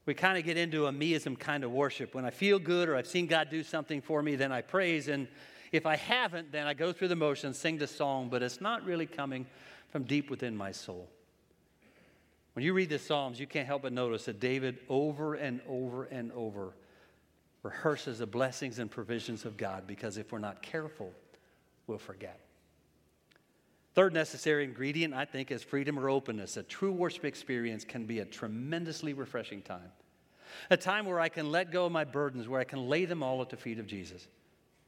We 0.05 0.13
kind 0.13 0.37
of 0.37 0.43
get 0.43 0.57
into 0.57 0.85
a 0.85 0.91
meism 0.91 1.37
kind 1.37 1.63
of 1.63 1.71
worship. 1.71 2.13
When 2.13 2.25
I 2.25 2.29
feel 2.29 2.59
good 2.59 2.89
or 2.89 2.95
I've 2.95 3.07
seen 3.07 3.25
God 3.25 3.49
do 3.49 3.63
something 3.63 4.01
for 4.01 4.21
me, 4.21 4.35
then 4.35 4.51
I 4.51 4.61
praise. 4.61 5.07
And 5.07 5.27
if 5.71 5.85
I 5.85 5.95
haven't, 5.95 6.51
then 6.51 6.67
I 6.67 6.73
go 6.73 6.93
through 6.93 7.07
the 7.07 7.15
motions, 7.15 7.57
sing 7.57 7.77
the 7.77 7.87
song, 7.87 8.29
but 8.29 8.43
it's 8.43 8.61
not 8.61 8.85
really 8.85 9.07
coming 9.07 9.47
from 9.89 10.03
deep 10.03 10.29
within 10.29 10.55
my 10.55 10.71
soul. 10.71 11.09
When 12.53 12.63
you 12.63 12.73
read 12.73 12.89
the 12.89 12.99
Psalms, 12.99 13.39
you 13.39 13.47
can't 13.47 13.67
help 13.67 13.81
but 13.81 13.91
notice 13.91 14.25
that 14.25 14.39
David 14.39 14.79
over 14.87 15.33
and 15.33 15.59
over 15.67 16.05
and 16.05 16.31
over 16.31 16.73
rehearses 17.63 18.19
the 18.19 18.27
blessings 18.27 18.79
and 18.79 18.89
provisions 18.89 19.43
of 19.43 19.57
God 19.57 19.87
because 19.87 20.17
if 20.17 20.31
we're 20.31 20.39
not 20.39 20.61
careful, 20.61 21.11
we'll 21.87 21.97
forget. 21.97 22.44
Third 23.95 24.13
necessary 24.13 24.65
ingredient, 24.65 25.13
I 25.13 25.23
think, 25.23 25.51
is 25.51 25.63
freedom 25.63 25.97
or 25.97 26.09
openness. 26.09 26.57
A 26.57 26.63
true 26.63 26.91
worship 26.91 27.23
experience 27.23 27.85
can 27.85 28.05
be 28.05 28.19
a 28.19 28.25
tremendously 28.25 29.13
refreshing 29.13 29.61
time. 29.61 29.89
A 30.69 30.75
time 30.75 31.05
where 31.05 31.21
I 31.21 31.29
can 31.29 31.49
let 31.49 31.71
go 31.71 31.85
of 31.85 31.93
my 31.93 32.03
burdens, 32.03 32.47
where 32.47 32.59
I 32.59 32.65
can 32.65 32.89
lay 32.89 33.05
them 33.05 33.23
all 33.23 33.41
at 33.41 33.49
the 33.49 33.57
feet 33.57 33.79
of 33.79 33.87
Jesus. 33.87 34.27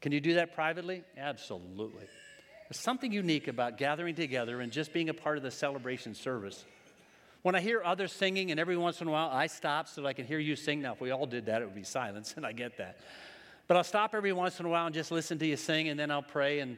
Can 0.01 0.11
you 0.11 0.19
do 0.19 0.35
that 0.35 0.53
privately? 0.53 1.03
Absolutely. 1.17 2.03
There's 2.67 2.79
something 2.79 3.13
unique 3.13 3.47
about 3.47 3.77
gathering 3.77 4.13
together 4.13 4.59
and 4.59 4.73
just 4.73 4.91
being 4.91 5.07
a 5.07 5.13
part 5.13 5.37
of 5.37 5.43
the 5.43 5.51
celebration 5.51 6.13
service. 6.13 6.65
When 7.43 7.55
I 7.55 7.61
hear 7.61 7.81
others 7.83 8.11
singing, 8.11 8.51
and 8.51 8.59
every 8.59 8.75
once 8.75 8.99
in 8.99 9.07
a 9.07 9.11
while 9.11 9.29
I 9.29 9.47
stop 9.47 9.87
so 9.87 10.01
that 10.01 10.07
I 10.07 10.13
can 10.13 10.25
hear 10.25 10.39
you 10.39 10.57
sing. 10.57 10.81
Now, 10.81 10.93
if 10.93 10.99
we 10.99 11.11
all 11.11 11.25
did 11.25 11.45
that, 11.45 11.61
it 11.61 11.65
would 11.65 11.75
be 11.75 11.83
silence, 11.83 12.33
and 12.37 12.45
I 12.45 12.51
get 12.51 12.77
that. 12.77 12.99
But 13.67 13.77
I'll 13.77 13.85
stop 13.85 14.13
every 14.13 14.33
once 14.33 14.59
in 14.59 14.65
a 14.65 14.69
while 14.69 14.85
and 14.85 14.93
just 14.93 15.11
listen 15.11 15.39
to 15.39 15.45
you 15.45 15.55
sing, 15.55 15.87
and 15.87 15.97
then 15.97 16.11
I'll 16.11 16.21
pray. 16.21 16.59
And 16.59 16.77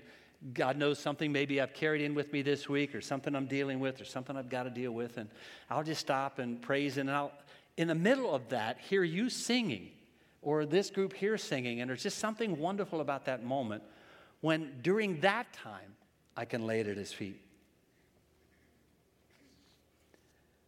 God 0.54 0.78
knows 0.78 1.00
something 1.00 1.32
maybe 1.32 1.60
I've 1.60 1.74
carried 1.74 2.02
in 2.02 2.16
with 2.16 2.32
me 2.32 2.42
this 2.42 2.70
week, 2.70 2.96
or 2.96 3.02
something 3.02 3.36
I'm 3.36 3.48
dealing 3.48 3.80
with, 3.80 4.00
or 4.00 4.06
something 4.06 4.38
I've 4.38 4.50
got 4.50 4.64
to 4.64 4.70
deal 4.70 4.92
with. 4.92 5.18
And 5.18 5.30
I'll 5.70 5.84
just 5.84 6.00
stop 6.00 6.40
and 6.40 6.62
praise, 6.62 6.98
and 6.98 7.12
I'll, 7.12 7.34
in 7.76 7.88
the 7.90 7.96
middle 7.96 8.34
of 8.34 8.48
that, 8.50 8.80
hear 8.80 9.04
you 9.04 9.30
singing, 9.30 9.90
or 10.42 10.66
this 10.66 10.90
group 10.90 11.14
here 11.14 11.38
singing. 11.38 11.82
And 11.82 11.90
there's 11.90 12.04
just 12.04 12.20
something 12.20 12.58
wonderful 12.58 13.02
about 13.02 13.26
that 13.26 13.44
moment 13.44 13.84
when 14.40 14.80
during 14.82 15.20
that 15.22 15.52
time 15.52 15.96
I 16.38 16.46
can 16.46 16.66
lay 16.66 16.80
it 16.80 16.88
at 16.88 16.96
His 16.96 17.12
feet. 17.12 17.42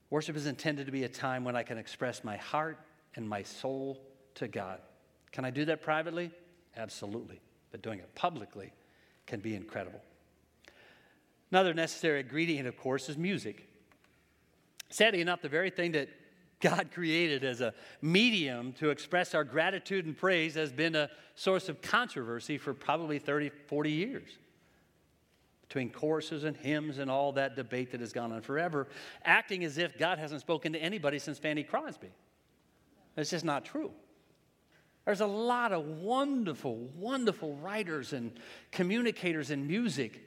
Worship 0.09 0.35
is 0.35 0.47
intended 0.47 0.87
to 0.87 0.91
be 0.91 1.05
a 1.05 1.09
time 1.09 1.45
when 1.45 1.55
I 1.55 1.63
can 1.63 1.77
express 1.77 2.25
my 2.25 2.35
heart 2.35 2.77
and 3.15 3.27
my 3.27 3.43
soul 3.43 4.01
to 4.35 4.49
God. 4.49 4.81
Can 5.31 5.45
I 5.45 5.49
do 5.49 5.63
that 5.63 5.81
privately? 5.81 6.29
Absolutely. 6.75 7.39
But 7.71 7.81
doing 7.81 7.99
it 7.99 8.13
publicly 8.15 8.73
can 9.31 9.39
be 9.39 9.55
incredible. 9.55 10.01
Another 11.51 11.73
necessary 11.73 12.19
ingredient, 12.19 12.67
of 12.67 12.75
course, 12.75 13.07
is 13.07 13.17
music. 13.17 13.65
Sadly 14.89 15.21
enough, 15.21 15.41
the 15.41 15.47
very 15.47 15.69
thing 15.69 15.93
that 15.93 16.09
God 16.59 16.89
created 16.93 17.45
as 17.45 17.61
a 17.61 17.73
medium 18.01 18.73
to 18.73 18.89
express 18.89 19.33
our 19.33 19.45
gratitude 19.45 20.05
and 20.05 20.17
praise 20.17 20.55
has 20.55 20.73
been 20.73 20.95
a 20.95 21.09
source 21.35 21.69
of 21.69 21.81
controversy 21.81 22.57
for 22.57 22.73
probably 22.73 23.19
30, 23.19 23.51
40 23.67 23.89
years 23.89 24.37
between 25.61 25.89
choruses 25.89 26.43
and 26.43 26.57
hymns 26.57 26.97
and 26.97 27.09
all 27.09 27.31
that 27.31 27.55
debate 27.55 27.91
that 27.91 28.01
has 28.01 28.11
gone 28.11 28.33
on 28.33 28.41
forever, 28.41 28.89
acting 29.23 29.63
as 29.63 29.77
if 29.77 29.97
God 29.97 30.19
hasn't 30.19 30.41
spoken 30.41 30.73
to 30.73 30.79
anybody 30.79 31.19
since 31.19 31.39
Fanny 31.39 31.63
Crosby. 31.63 32.09
It's 33.15 33.29
just 33.29 33.45
not 33.45 33.63
true. 33.63 33.91
There's 35.05 35.21
a 35.21 35.27
lot 35.27 35.71
of 35.71 35.85
wonderful, 35.85 36.75
wonderful 36.95 37.55
writers 37.55 38.13
and 38.13 38.31
communicators 38.71 39.49
in 39.49 39.65
music 39.65 40.21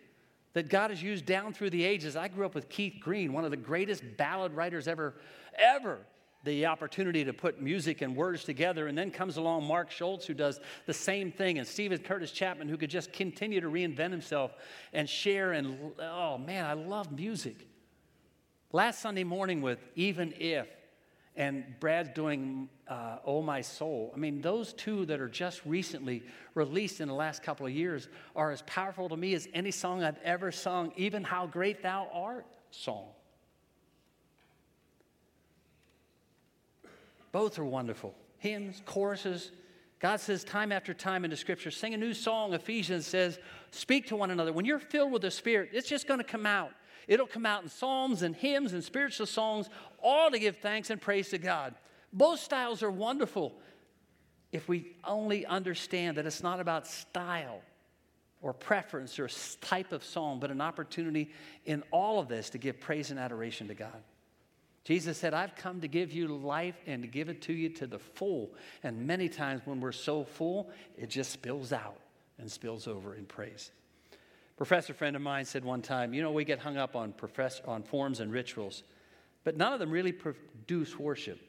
that 0.55 0.69
God 0.69 0.91
has 0.91 1.03
used 1.03 1.27
down 1.27 1.53
through 1.53 1.71
the 1.71 1.85
ages. 1.85 2.17
I 2.17 2.29
grew 2.29 2.47
up 2.47 2.55
with 2.55 2.69
Keith 2.69 2.97
Green, 3.01 3.33
one 3.33 3.45
of 3.45 3.51
the 3.51 3.57
greatest 3.57 4.03
ballad 4.17 4.53
writers 4.53 4.89
ever, 4.89 5.15
ever 5.57 5.99
the 6.45 6.67
opportunity 6.67 7.25
to 7.25 7.33
put 7.33 7.61
music 7.61 8.03
and 8.03 8.15
words 8.15 8.45
together. 8.45 8.87
And 8.87 8.97
then 8.97 9.11
comes 9.11 9.37
along 9.37 9.65
Mark 9.65 9.91
Schultz, 9.91 10.27
who 10.27 10.35
does 10.35 10.61
the 10.87 10.93
same 10.93 11.33
thing, 11.33 11.59
and 11.59 11.67
Steven 11.67 11.99
Curtis 11.99 12.31
Chapman, 12.31 12.69
who 12.69 12.77
could 12.77 12.91
just 12.91 13.13
continue 13.13 13.61
to 13.61 13.69
reinvent 13.69 14.11
himself 14.11 14.53
and 14.93 15.09
share. 15.09 15.53
And 15.53 15.93
oh 15.99 16.39
man, 16.39 16.65
I 16.65 16.75
love 16.75 17.11
music. 17.13 17.67
Last 18.73 19.01
Sunday 19.01 19.25
morning 19.25 19.63
with 19.63 19.79
Even 19.95 20.35
If, 20.39 20.69
and 21.37 21.65
Brad's 21.81 22.11
doing 22.15 22.69
uh, 22.89 23.19
Oh 23.25 23.43
My 23.43 23.61
Soul. 23.61 24.13
I 24.15 24.19
mean, 24.19 24.41
those 24.41 24.73
two 24.73 25.07
that 25.07 25.21
are 25.21 25.29
just 25.29 25.65
recently 25.65 26.23
released 26.55 27.01
in 27.01 27.09
the 27.09 27.15
last 27.15 27.43
couple 27.43 27.67
of 27.67 27.73
years 27.73 28.09
are 28.37 28.51
as 28.51 28.63
powerful 28.63 29.09
to 29.09 29.17
me 29.17 29.35
as 29.35 29.49
any 29.55 29.71
song 29.71 30.03
I've 30.03 30.19
ever 30.25 30.53
sung, 30.53 30.93
even 30.97 31.25
How 31.25 31.47
Great 31.47 31.83
Thou 31.83 32.09
Art 32.13 32.47
song. 32.71 33.07
Both 37.33 37.59
are 37.59 37.65
wonderful. 37.65 38.15
Hymns, 38.39 38.83
choruses. 38.85 39.51
God 39.99 40.21
says 40.21 40.45
time 40.45 40.71
after 40.71 40.93
time 40.93 41.25
in 41.25 41.31
the 41.31 41.37
scripture, 41.37 41.71
sing 41.71 41.95
a 41.95 41.97
new 41.97 42.13
song. 42.13 42.53
Ephesians 42.53 43.07
says, 43.07 43.39
speak 43.71 44.07
to 44.09 44.17
one 44.17 44.31
another. 44.31 44.53
When 44.53 44.67
you're 44.67 44.79
filled 44.79 45.13
with 45.13 45.23
the 45.23 45.31
Spirit, 45.31 45.71
it's 45.73 45.89
just 45.89 46.07
going 46.07 46.19
to 46.19 46.25
come 46.25 46.47
out. 46.47 46.71
It'll 47.09 47.27
come 47.27 47.47
out 47.47 47.63
in 47.63 47.69
psalms 47.69 48.23
and 48.23 48.37
hymns 48.37 48.73
and 48.73 48.85
spiritual 48.85 49.27
songs, 49.27 49.69
all 50.03 50.31
to 50.31 50.39
give 50.39 50.59
thanks 50.59 50.91
and 50.91 51.01
praise 51.01 51.31
to 51.31 51.39
God. 51.39 51.75
Both 52.15 52.41
styles 52.41 52.83
are 52.85 52.91
wonderful 52.91 53.53
if 54.53 54.69
we 54.69 54.93
only 55.03 55.45
understand 55.45 56.17
that 56.17 56.27
it's 56.27 56.43
not 56.43 56.61
about 56.61 56.87
style 56.87 57.61
or 58.41 58.53
preference 58.53 59.19
or 59.19 59.29
type 59.61 59.91
of 59.91 60.05
song, 60.05 60.39
but 60.39 60.53
an 60.53 60.61
opportunity 60.61 61.33
in 61.65 61.83
all 61.91 62.21
of 62.21 62.29
this 62.29 62.51
to 62.51 62.59
give 62.59 62.79
praise 62.79 63.11
and 63.11 63.19
adoration 63.19 63.67
to 63.67 63.75
God. 63.75 64.03
Jesus 64.85 65.19
said, 65.19 65.35
I've 65.35 65.57
come 65.57 65.81
to 65.81 65.89
give 65.89 66.13
you 66.13 66.29
life 66.29 66.77
and 66.87 67.03
to 67.03 67.09
give 67.09 67.29
it 67.31 67.43
to 67.43 67.53
you 67.53 67.71
to 67.71 67.87
the 67.87 67.99
full. 67.99 68.55
And 68.83 69.07
many 69.07 69.29
times 69.29 69.63
when 69.65 69.81
we're 69.81 69.93
so 69.93 70.25
full, 70.25 70.71
it 70.97 71.09
just 71.09 71.33
spills 71.33 71.73
out 71.73 71.99
and 72.39 72.51
spills 72.51 72.87
over 72.87 73.15
in 73.15 73.25
praise. 73.25 73.73
Professor 74.57 74.95
friend 74.95 75.17
of 75.17 75.23
mine 75.23 75.47
said 75.47 75.65
one 75.65 75.83
time, 75.83 76.15
you 76.15 76.23
know, 76.23 76.31
we 76.31 76.45
get 76.45 76.61
hung 76.61 76.77
up 76.77 76.95
on, 76.95 77.13
profess- 77.13 77.63
on 77.67 77.83
forms 77.83 78.21
and 78.21 78.31
rituals, 78.31 78.85
but 79.43 79.57
none 79.57 79.73
of 79.73 79.81
them 79.81 79.91
really 79.91 80.13
produce 80.13 80.97
worship. 80.97 81.41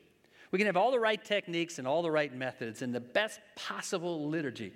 We 0.52 0.60
can 0.60 0.68
have 0.68 0.78
all 0.78 0.92
the 0.92 1.00
right 1.00 1.24
techniques 1.24 1.80
and 1.80 1.88
all 1.88 2.02
the 2.02 2.12
right 2.12 2.34
methods 2.34 2.82
and 2.82 2.94
the 2.94 3.00
best 3.00 3.40
possible 3.56 4.30
liturgy, 4.30 4.74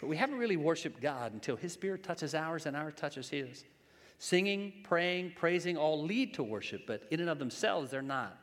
but 0.00 0.08
we 0.08 0.16
haven't 0.16 0.38
really 0.38 0.56
worshiped 0.56 1.00
God 1.00 1.32
until 1.32 1.56
His 1.56 1.72
Spirit 1.72 2.02
touches 2.02 2.34
ours 2.34 2.66
and 2.66 2.76
ours 2.76 2.94
touches 2.96 3.28
His. 3.28 3.64
Singing, 4.18 4.72
praying, 4.82 5.32
praising 5.36 5.76
all 5.76 6.02
lead 6.02 6.34
to 6.34 6.42
worship, 6.42 6.82
but 6.86 7.02
in 7.10 7.20
and 7.20 7.30
of 7.30 7.38
themselves, 7.38 7.90
they're 7.90 8.02
not. 8.02 8.38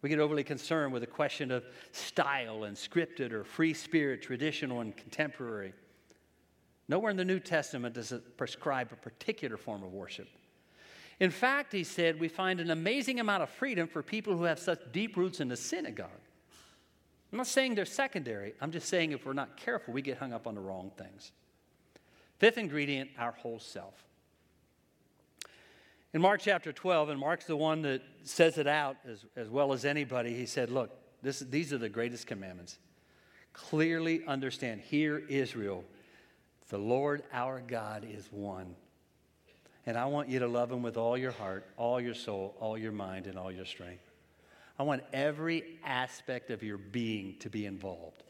We 0.00 0.08
get 0.08 0.20
overly 0.20 0.44
concerned 0.44 0.92
with 0.92 1.02
the 1.02 1.08
question 1.08 1.50
of 1.50 1.64
style 1.90 2.64
and 2.64 2.76
scripted 2.76 3.32
or 3.32 3.42
free 3.42 3.74
spirit, 3.74 4.22
traditional 4.22 4.80
and 4.80 4.96
contemporary. 4.96 5.72
Nowhere 6.88 7.10
in 7.10 7.16
the 7.16 7.24
New 7.24 7.40
Testament 7.40 7.94
does 7.94 8.12
it 8.12 8.36
prescribe 8.36 8.92
a 8.92 8.96
particular 8.96 9.56
form 9.56 9.82
of 9.82 9.92
worship. 9.92 10.28
In 11.20 11.30
fact, 11.30 11.72
he 11.72 11.82
said, 11.82 12.20
we 12.20 12.28
find 12.28 12.60
an 12.60 12.70
amazing 12.70 13.18
amount 13.18 13.42
of 13.42 13.50
freedom 13.50 13.88
for 13.88 14.02
people 14.02 14.36
who 14.36 14.44
have 14.44 14.58
such 14.58 14.80
deep 14.92 15.16
roots 15.16 15.40
in 15.40 15.48
the 15.48 15.56
synagogue. 15.56 16.10
I'm 17.32 17.38
not 17.38 17.46
saying 17.46 17.74
they're 17.74 17.84
secondary. 17.84 18.54
I'm 18.60 18.70
just 18.70 18.88
saying 18.88 19.12
if 19.12 19.26
we're 19.26 19.32
not 19.32 19.56
careful, 19.56 19.92
we 19.92 20.00
get 20.00 20.18
hung 20.18 20.32
up 20.32 20.46
on 20.46 20.54
the 20.54 20.60
wrong 20.60 20.92
things. 20.96 21.32
Fifth 22.38 22.56
ingredient, 22.56 23.10
our 23.18 23.32
whole 23.32 23.58
self. 23.58 23.94
In 26.14 26.22
Mark 26.22 26.40
chapter 26.40 26.72
12, 26.72 27.10
and 27.10 27.20
Mark's 27.20 27.44
the 27.44 27.56
one 27.56 27.82
that 27.82 28.00
says 28.22 28.56
it 28.56 28.66
out 28.66 28.96
as, 29.06 29.26
as 29.36 29.48
well 29.50 29.72
as 29.72 29.84
anybody, 29.84 30.34
he 30.34 30.46
said, 30.46 30.70
Look, 30.70 30.90
this, 31.20 31.40
these 31.40 31.72
are 31.72 31.78
the 31.78 31.88
greatest 31.88 32.26
commandments. 32.26 32.78
Clearly 33.52 34.24
understand, 34.26 34.80
hear 34.80 35.18
Israel, 35.28 35.84
the 36.68 36.78
Lord 36.78 37.24
our 37.32 37.60
God 37.60 38.06
is 38.08 38.28
one. 38.30 38.74
And 39.88 39.96
I 39.96 40.04
want 40.04 40.28
you 40.28 40.40
to 40.40 40.46
love 40.46 40.70
him 40.70 40.82
with 40.82 40.98
all 40.98 41.16
your 41.16 41.30
heart, 41.30 41.64
all 41.78 41.98
your 41.98 42.12
soul, 42.12 42.54
all 42.60 42.76
your 42.76 42.92
mind, 42.92 43.26
and 43.26 43.38
all 43.38 43.50
your 43.50 43.64
strength. 43.64 44.04
I 44.78 44.82
want 44.82 45.02
every 45.14 45.78
aspect 45.82 46.50
of 46.50 46.62
your 46.62 46.76
being 46.76 47.36
to 47.38 47.48
be 47.48 47.64
involved. 47.64 48.22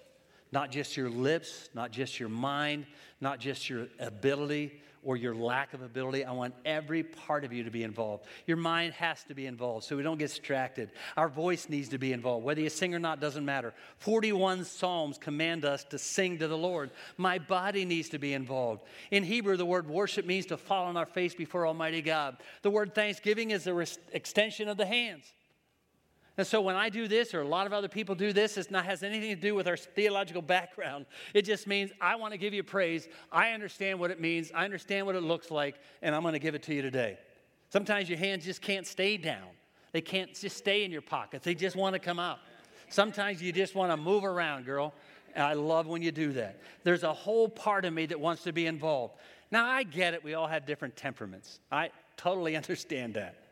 Not 0.53 0.71
just 0.71 0.97
your 0.97 1.11
lips, 1.11 1.69
not 1.75 1.91
just 1.91 2.21
your 2.21 2.29
mind, 2.29 2.87
not 3.21 3.41
just 3.41 3.69
your 3.69 3.89
ability, 3.99 4.81
or 5.03 5.17
your 5.17 5.35
lack 5.35 5.75
of 5.75 5.83
ability. 5.83 6.25
I 6.25 6.33
want 6.33 6.55
every 6.65 7.03
part 7.03 7.45
of 7.45 7.53
you 7.53 7.65
to 7.65 7.71
be 7.71 7.83
involved. 7.83 8.25
Your 8.47 8.57
mind 8.57 8.95
has 8.95 9.23
to 9.25 9.35
be 9.35 9.47
involved 9.47 9.85
so 9.85 9.97
we 9.97 10.03
don't 10.03 10.19
get 10.19 10.29
distracted. 10.29 10.91
Our 11.17 11.29
voice 11.29 11.69
needs 11.69 11.89
to 11.91 11.99
be 11.99 12.13
involved. 12.13 12.45
Whether 12.45 12.61
you 12.61 12.71
sing 12.71 12.95
or 12.95 12.99
not 12.99 13.21
doesn't 13.21 13.45
matter. 13.45 13.75
41 13.99 14.65
Psalms 14.65 15.19
command 15.19 15.65
us 15.65 15.85
to 15.85 15.99
sing 15.99 16.39
to 16.39 16.49
the 16.49 16.59
Lord. 16.59 16.91
My 17.17 17.39
body 17.39 17.85
needs 17.85 18.09
to 18.11 18.19
be 18.19 18.35
involved. 18.35 18.83
In 19.11 19.25
Hebrew, 19.25 19.57
the 19.57 19.67
word 19.67 19.89
worship 19.89 20.27
means 20.27 20.47
to 20.47 20.57
fall 20.57 20.87
on 20.87 20.97
our 20.97 21.07
face 21.07 21.35
before 21.35 21.67
Almighty 21.67 22.03
God. 22.03 22.37
The 22.63 22.71
word 22.71 22.95
thanksgiving 22.95 23.51
is 23.51 23.65
the 23.65 23.99
extension 24.13 24.69
of 24.69 24.77
the 24.77 24.87
hands. 24.87 25.33
And 26.39 26.47
so 26.47 26.61
when 26.61 26.77
I 26.77 26.89
do 26.89 27.09
this, 27.09 27.35
or 27.35 27.41
a 27.41 27.49
lot 27.49 27.67
of 27.67 27.73
other 27.73 27.89
people 27.89 28.15
do 28.15 28.33
this, 28.33 28.57
it 28.57 28.71
has 28.71 29.03
anything 29.03 29.35
to 29.35 29.41
do 29.41 29.57
with 29.57 29.67
our 29.67 29.77
theological 29.77 30.41
background. 30.41 31.07
It 31.35 31.43
just 31.43 31.67
means 31.67 31.91
I 32.01 32.15
want 32.15 32.33
to 32.33 32.39
give 32.39 32.55
you 32.55 32.63
praise. 32.63 33.09
I 33.33 33.51
understand 33.51 33.99
what 33.99 34.13
it 34.13 34.21
means. 34.21 34.53
I 34.55 34.65
understand 34.65 35.05
what 35.05 35.17
it 35.17 35.25
looks 35.25 35.51
like, 35.51 35.75
and 36.01 36.15
I'm 36.15 36.23
going 36.23 36.35
to 36.35 36.39
give 36.39 36.55
it 36.55 36.63
to 36.63 36.75
you 36.75 36.81
today. 36.81 37.19
Sometimes 37.71 38.09
your 38.09 38.19
hands 38.19 38.45
just 38.45 38.63
can't 38.63 38.87
stay 38.87 39.17
down. 39.17 39.49
They 39.91 40.01
can't 40.01 40.33
just 40.33 40.57
stay 40.57 40.85
in 40.85 40.93
your 40.93 41.03
pockets. 41.03 41.45
They 41.45 41.57
just 41.57 41.75
want 41.75 41.95
to 41.95 41.99
come 41.99 42.21
out. 42.21 42.39
Sometimes 42.89 43.43
you 43.43 43.53
just 43.53 43.75
want 43.75 43.91
to 43.91 43.97
move 43.97 44.23
around, 44.23 44.65
girl. 44.65 44.95
And 45.35 45.45
I 45.45 45.55
love 45.55 45.89
when 45.89 46.03
you 46.03 46.13
do 46.13 46.33
that. 46.35 46.61
There's 46.85 47.03
a 47.03 47.13
whole 47.13 47.49
part 47.49 47.85
of 47.85 47.93
me 47.93 48.07
that 48.07 48.21
wants 48.21 48.45
to 48.45 48.53
be 48.53 48.67
involved. 48.67 49.17
Now, 49.51 49.67
I 49.67 49.83
get 49.83 50.15
it. 50.15 50.23
We 50.23 50.35
all 50.35 50.47
have 50.47 50.67
different 50.67 50.95
temperaments. 50.95 51.59
I 51.73 51.91
totally 52.17 52.55
understand 52.63 53.15
that. 53.15 53.48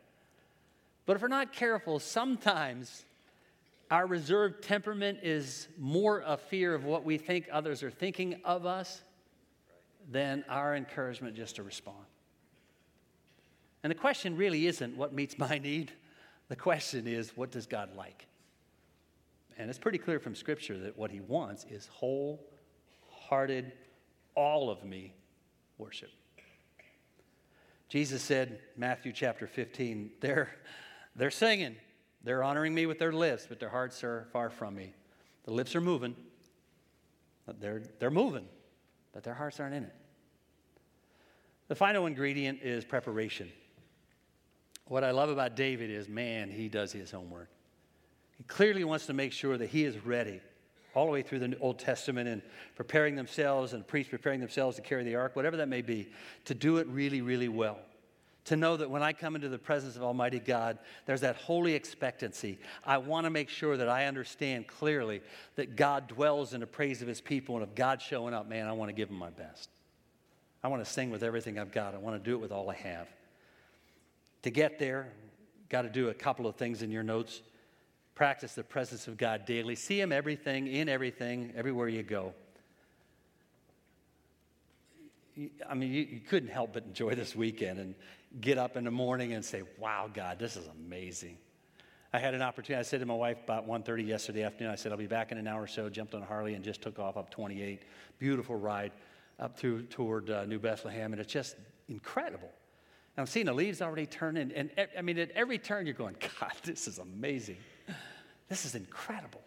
But 1.07 1.17
if 1.17 1.23
we're 1.23 1.29
not 1.29 1.53
careful, 1.53 2.01
sometimes 2.01 3.05
our 3.91 4.07
reserved 4.07 4.63
temperament 4.63 5.21
is 5.23 5.69
more 5.79 6.23
a 6.27 6.37
fear 6.37 6.75
of 6.75 6.85
what 6.85 7.05
we 7.05 7.17
think 7.17 7.49
others 7.53 7.85
are 7.85 7.91
thinking 7.91 8.41
of 8.45 8.67
us 8.67 9.03
than 10.11 10.45
our 10.49 10.75
encouragement 10.75 11.37
just 11.37 11.57
to 11.57 11.63
respond. 11.63 12.05
And 13.83 13.91
the 13.91 13.95
question 13.95 14.37
really 14.37 14.67
isn't 14.67 14.97
what 14.97 15.13
meets 15.13 15.39
my 15.39 15.59
need. 15.59 15.93
The 16.49 16.57
question 16.57 17.07
is, 17.07 17.37
what 17.37 17.53
does 17.53 17.67
God 17.67 17.95
like? 17.95 18.27
And 19.57 19.71
it's 19.71 19.79
pretty 19.79 19.99
clear 19.99 20.19
from 20.19 20.35
Scripture 20.35 20.79
that 20.79 20.99
what 20.99 21.13
He 21.13 21.21
wants 21.21 21.65
is 21.71 21.89
wholehearted, 21.93 23.73
all 24.35 24.71
of 24.71 24.85
me 24.85 25.15
worship. 25.79 26.11
Jesus 27.89 28.23
said, 28.23 28.59
Matthew 28.77 29.13
chapter 29.13 29.47
15, 29.47 30.11
they're, 30.21 30.51
they're 31.17 31.31
singing, 31.31 31.77
they're 32.23 32.43
honoring 32.43 32.75
me 32.75 32.87
with 32.87 32.99
their 32.99 33.13
lips, 33.13 33.47
but 33.49 33.59
their 33.59 33.69
hearts 33.69 34.05
are 34.05 34.27
far 34.33 34.51
from 34.51 34.75
me. 34.75 34.93
The 35.45 35.53
lips 35.53 35.75
are 35.75 35.81
moving, 35.81 36.15
they're, 37.61 37.83
they're 37.99 38.11
moving, 38.11 38.47
but 39.13 39.23
their 39.23 39.35
hearts 39.35 39.61
aren't 39.61 39.75
in 39.75 39.85
it. 39.85 39.95
The 41.69 41.75
final 41.75 42.07
ingredient 42.07 42.61
is 42.63 42.85
preparation. 42.85 43.51
What 44.87 45.03
I 45.03 45.11
love 45.11 45.31
about 45.31 45.57
David 45.57 45.91
is, 45.91 46.09
man, 46.09 46.51
he 46.51 46.69
does 46.69 46.93
his 46.93 47.11
homework. 47.11 47.49
He 48.37 48.45
clearly 48.45 48.85
wants 48.85 49.07
to 49.07 49.13
make 49.13 49.33
sure 49.33 49.57
that 49.59 49.69
he 49.69 49.85
is 49.85 50.05
ready 50.05 50.41
all 50.95 51.07
the 51.07 51.13
way 51.13 51.23
through 51.23 51.41
the 51.41 51.59
Old 51.59 51.79
Testament 51.79 52.29
and 52.29 52.41
preparing 52.75 53.17
themselves 53.17 53.73
and 53.73 53.87
priests 53.87 54.11
preparing 54.11 54.41
themselves 54.41 54.77
to 54.77 54.83
carry 54.83 55.05
the 55.05 55.15
ark, 55.15 55.37
whatever 55.37 55.57
that 55.57 55.69
may 55.69 55.83
be, 55.83 56.09
to 56.45 56.55
do 56.55 56.79
it 56.79 56.87
really, 56.87 57.21
really 57.21 57.49
well. 57.49 57.79
To 58.47 58.57
know 58.57 58.77
that 58.77 58.89
when 58.89 59.03
I 59.03 59.13
come 59.13 59.35
into 59.35 59.49
the 59.49 59.59
presence 59.59 59.97
of 59.97 60.03
Almighty 60.03 60.39
God, 60.39 60.79
there's 61.05 61.23
that 61.23 61.35
holy 61.37 61.75
expectancy. 61.75 62.59
I 62.85 62.99
want 62.99 63.25
to 63.25 63.31
make 63.31 63.49
sure 63.49 63.77
that 63.77 63.89
I 63.89 64.07
understand 64.07 64.69
clearly 64.69 65.21
that 65.57 65.75
God 65.75 66.07
dwells 66.07 66.55
in 66.55 66.61
the 66.61 66.67
praise 66.67 67.03
of 67.03 67.09
his 67.09 67.21
people. 67.21 67.57
And 67.57 67.65
if 67.65 67.75
God's 67.75 68.05
showing 68.05 68.35
up, 68.35 68.49
man, 68.49 68.69
I 68.69 68.73
want 68.73 68.89
to 68.89 68.93
give 68.93 69.11
him 69.11 69.19
my 69.19 69.31
best. 69.31 69.69
I 70.63 70.69
want 70.69 70.85
to 70.85 70.91
sing 70.91 71.11
with 71.11 71.25
everything 71.25 71.59
I've 71.59 71.73
got. 71.73 71.95
I 71.95 71.99
want 71.99 72.23
to 72.23 72.31
do 72.31 72.37
it 72.37 72.41
with 72.41 72.53
all 72.53 72.71
I 72.71 72.77
have. 72.77 73.09
To 74.43 74.51
get 74.51 74.79
there, 74.79 75.09
got 75.69 75.83
to 75.83 75.91
do 75.91 76.09
a 76.09 76.15
couple 76.15 76.47
of 76.47 76.55
things 76.55 76.83
in 76.83 76.91
your 76.93 77.03
notes. 77.03 77.43
Practice 78.15 78.55
the 78.55 78.63
presence 78.63 79.09
of 79.09 79.17
God 79.17 79.45
daily. 79.45 79.75
See 79.75 80.01
Him 80.01 80.13
everything, 80.13 80.69
in 80.69 80.89
everything, 80.89 81.53
everywhere 81.57 81.89
you 81.89 82.05
go. 82.05 82.33
I 85.69 85.75
mean, 85.75 85.93
you, 85.93 86.03
you, 86.03 86.21
couldn't 86.21 86.49
help 86.49 86.73
but 86.73 86.85
enjoy 86.85 87.15
this 87.15 87.37
weekend 87.37 87.79
and 87.79 87.95
get 88.41 88.59
up 88.59 88.77
in 88.77 88.85
the 88.85 88.91
morning 88.91 89.33
and 89.33 89.45
say, 89.45 89.63
wow, 89.79 90.11
God, 90.13 90.39
this 90.39 90.57
is 90.57 90.67
amazing. 90.67 91.39
I 92.13 92.19
had 92.19 92.35
an 92.35 92.43
opportunity. 92.43 92.79
I 92.79 92.83
said 92.83 93.01
to 93.01 93.07
my 93.07 93.15
wife 93.15 93.39
about 93.45 93.69
1.30 93.69 94.07
yesterday 94.07 94.43
afternoon, 94.43 94.73
I 94.73 94.77
said, 94.77 94.93
I'll 94.93 94.99
be 94.99 95.07
back 95.07 95.33
in 95.33 95.39
an 95.39 95.47
hour 95.47 95.63
or 95.63 95.67
so. 95.67 95.89
Jumped 95.89 96.15
on 96.15 96.23
Harley 96.23 96.55
and 96.55 96.65
just 96.65 96.81
took 96.81 96.99
off 96.99 97.17
up 97.17 97.31
28. 97.31 97.83
Beautiful 98.19 98.57
ride 98.57 98.93
up 99.39 99.59
through 99.59 99.83
toward 99.83 100.31
uh, 100.31 100.45
New 100.47 100.59
Bethlehem. 100.59 101.13
And 101.13 101.21
it's 101.21 101.33
just 101.33 101.57
incredible. 101.89 102.51
And 103.17 103.23
I'm 103.23 103.27
seeing 103.27 103.47
the 103.47 103.53
leaves 103.53 103.83
already 103.83 104.07
turning. 104.07 104.53
And, 104.53 104.71
and 104.77 104.89
I 104.97 105.03
mean, 105.03 105.19
at 105.19 105.31
every 105.33 105.59
turn, 105.59 105.87
you're 105.87 105.95
going, 105.95 106.17
God, 106.41 106.53
this 106.65 106.87
is 106.87 106.99
amazing. 106.99 107.59
This 108.49 108.65
is 108.65 108.75
incredible. 108.75 109.43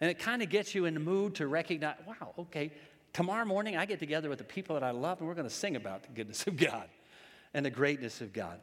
And 0.00 0.10
it 0.10 0.18
kind 0.18 0.42
of 0.42 0.48
gets 0.48 0.74
you 0.74 0.86
in 0.86 0.94
the 0.94 1.00
mood 1.00 1.34
to 1.36 1.46
recognize, 1.46 1.96
wow, 2.06 2.32
okay, 2.38 2.72
tomorrow 3.12 3.44
morning 3.44 3.76
I 3.76 3.84
get 3.84 3.98
together 3.98 4.30
with 4.30 4.38
the 4.38 4.44
people 4.44 4.74
that 4.74 4.82
I 4.82 4.92
love 4.92 5.18
and 5.18 5.28
we're 5.28 5.34
going 5.34 5.48
to 5.48 5.54
sing 5.54 5.76
about 5.76 6.04
the 6.04 6.08
goodness 6.08 6.46
of 6.46 6.56
God 6.56 6.88
and 7.54 7.64
the 7.64 7.70
greatness 7.70 8.20
of 8.20 8.32
God. 8.32 8.60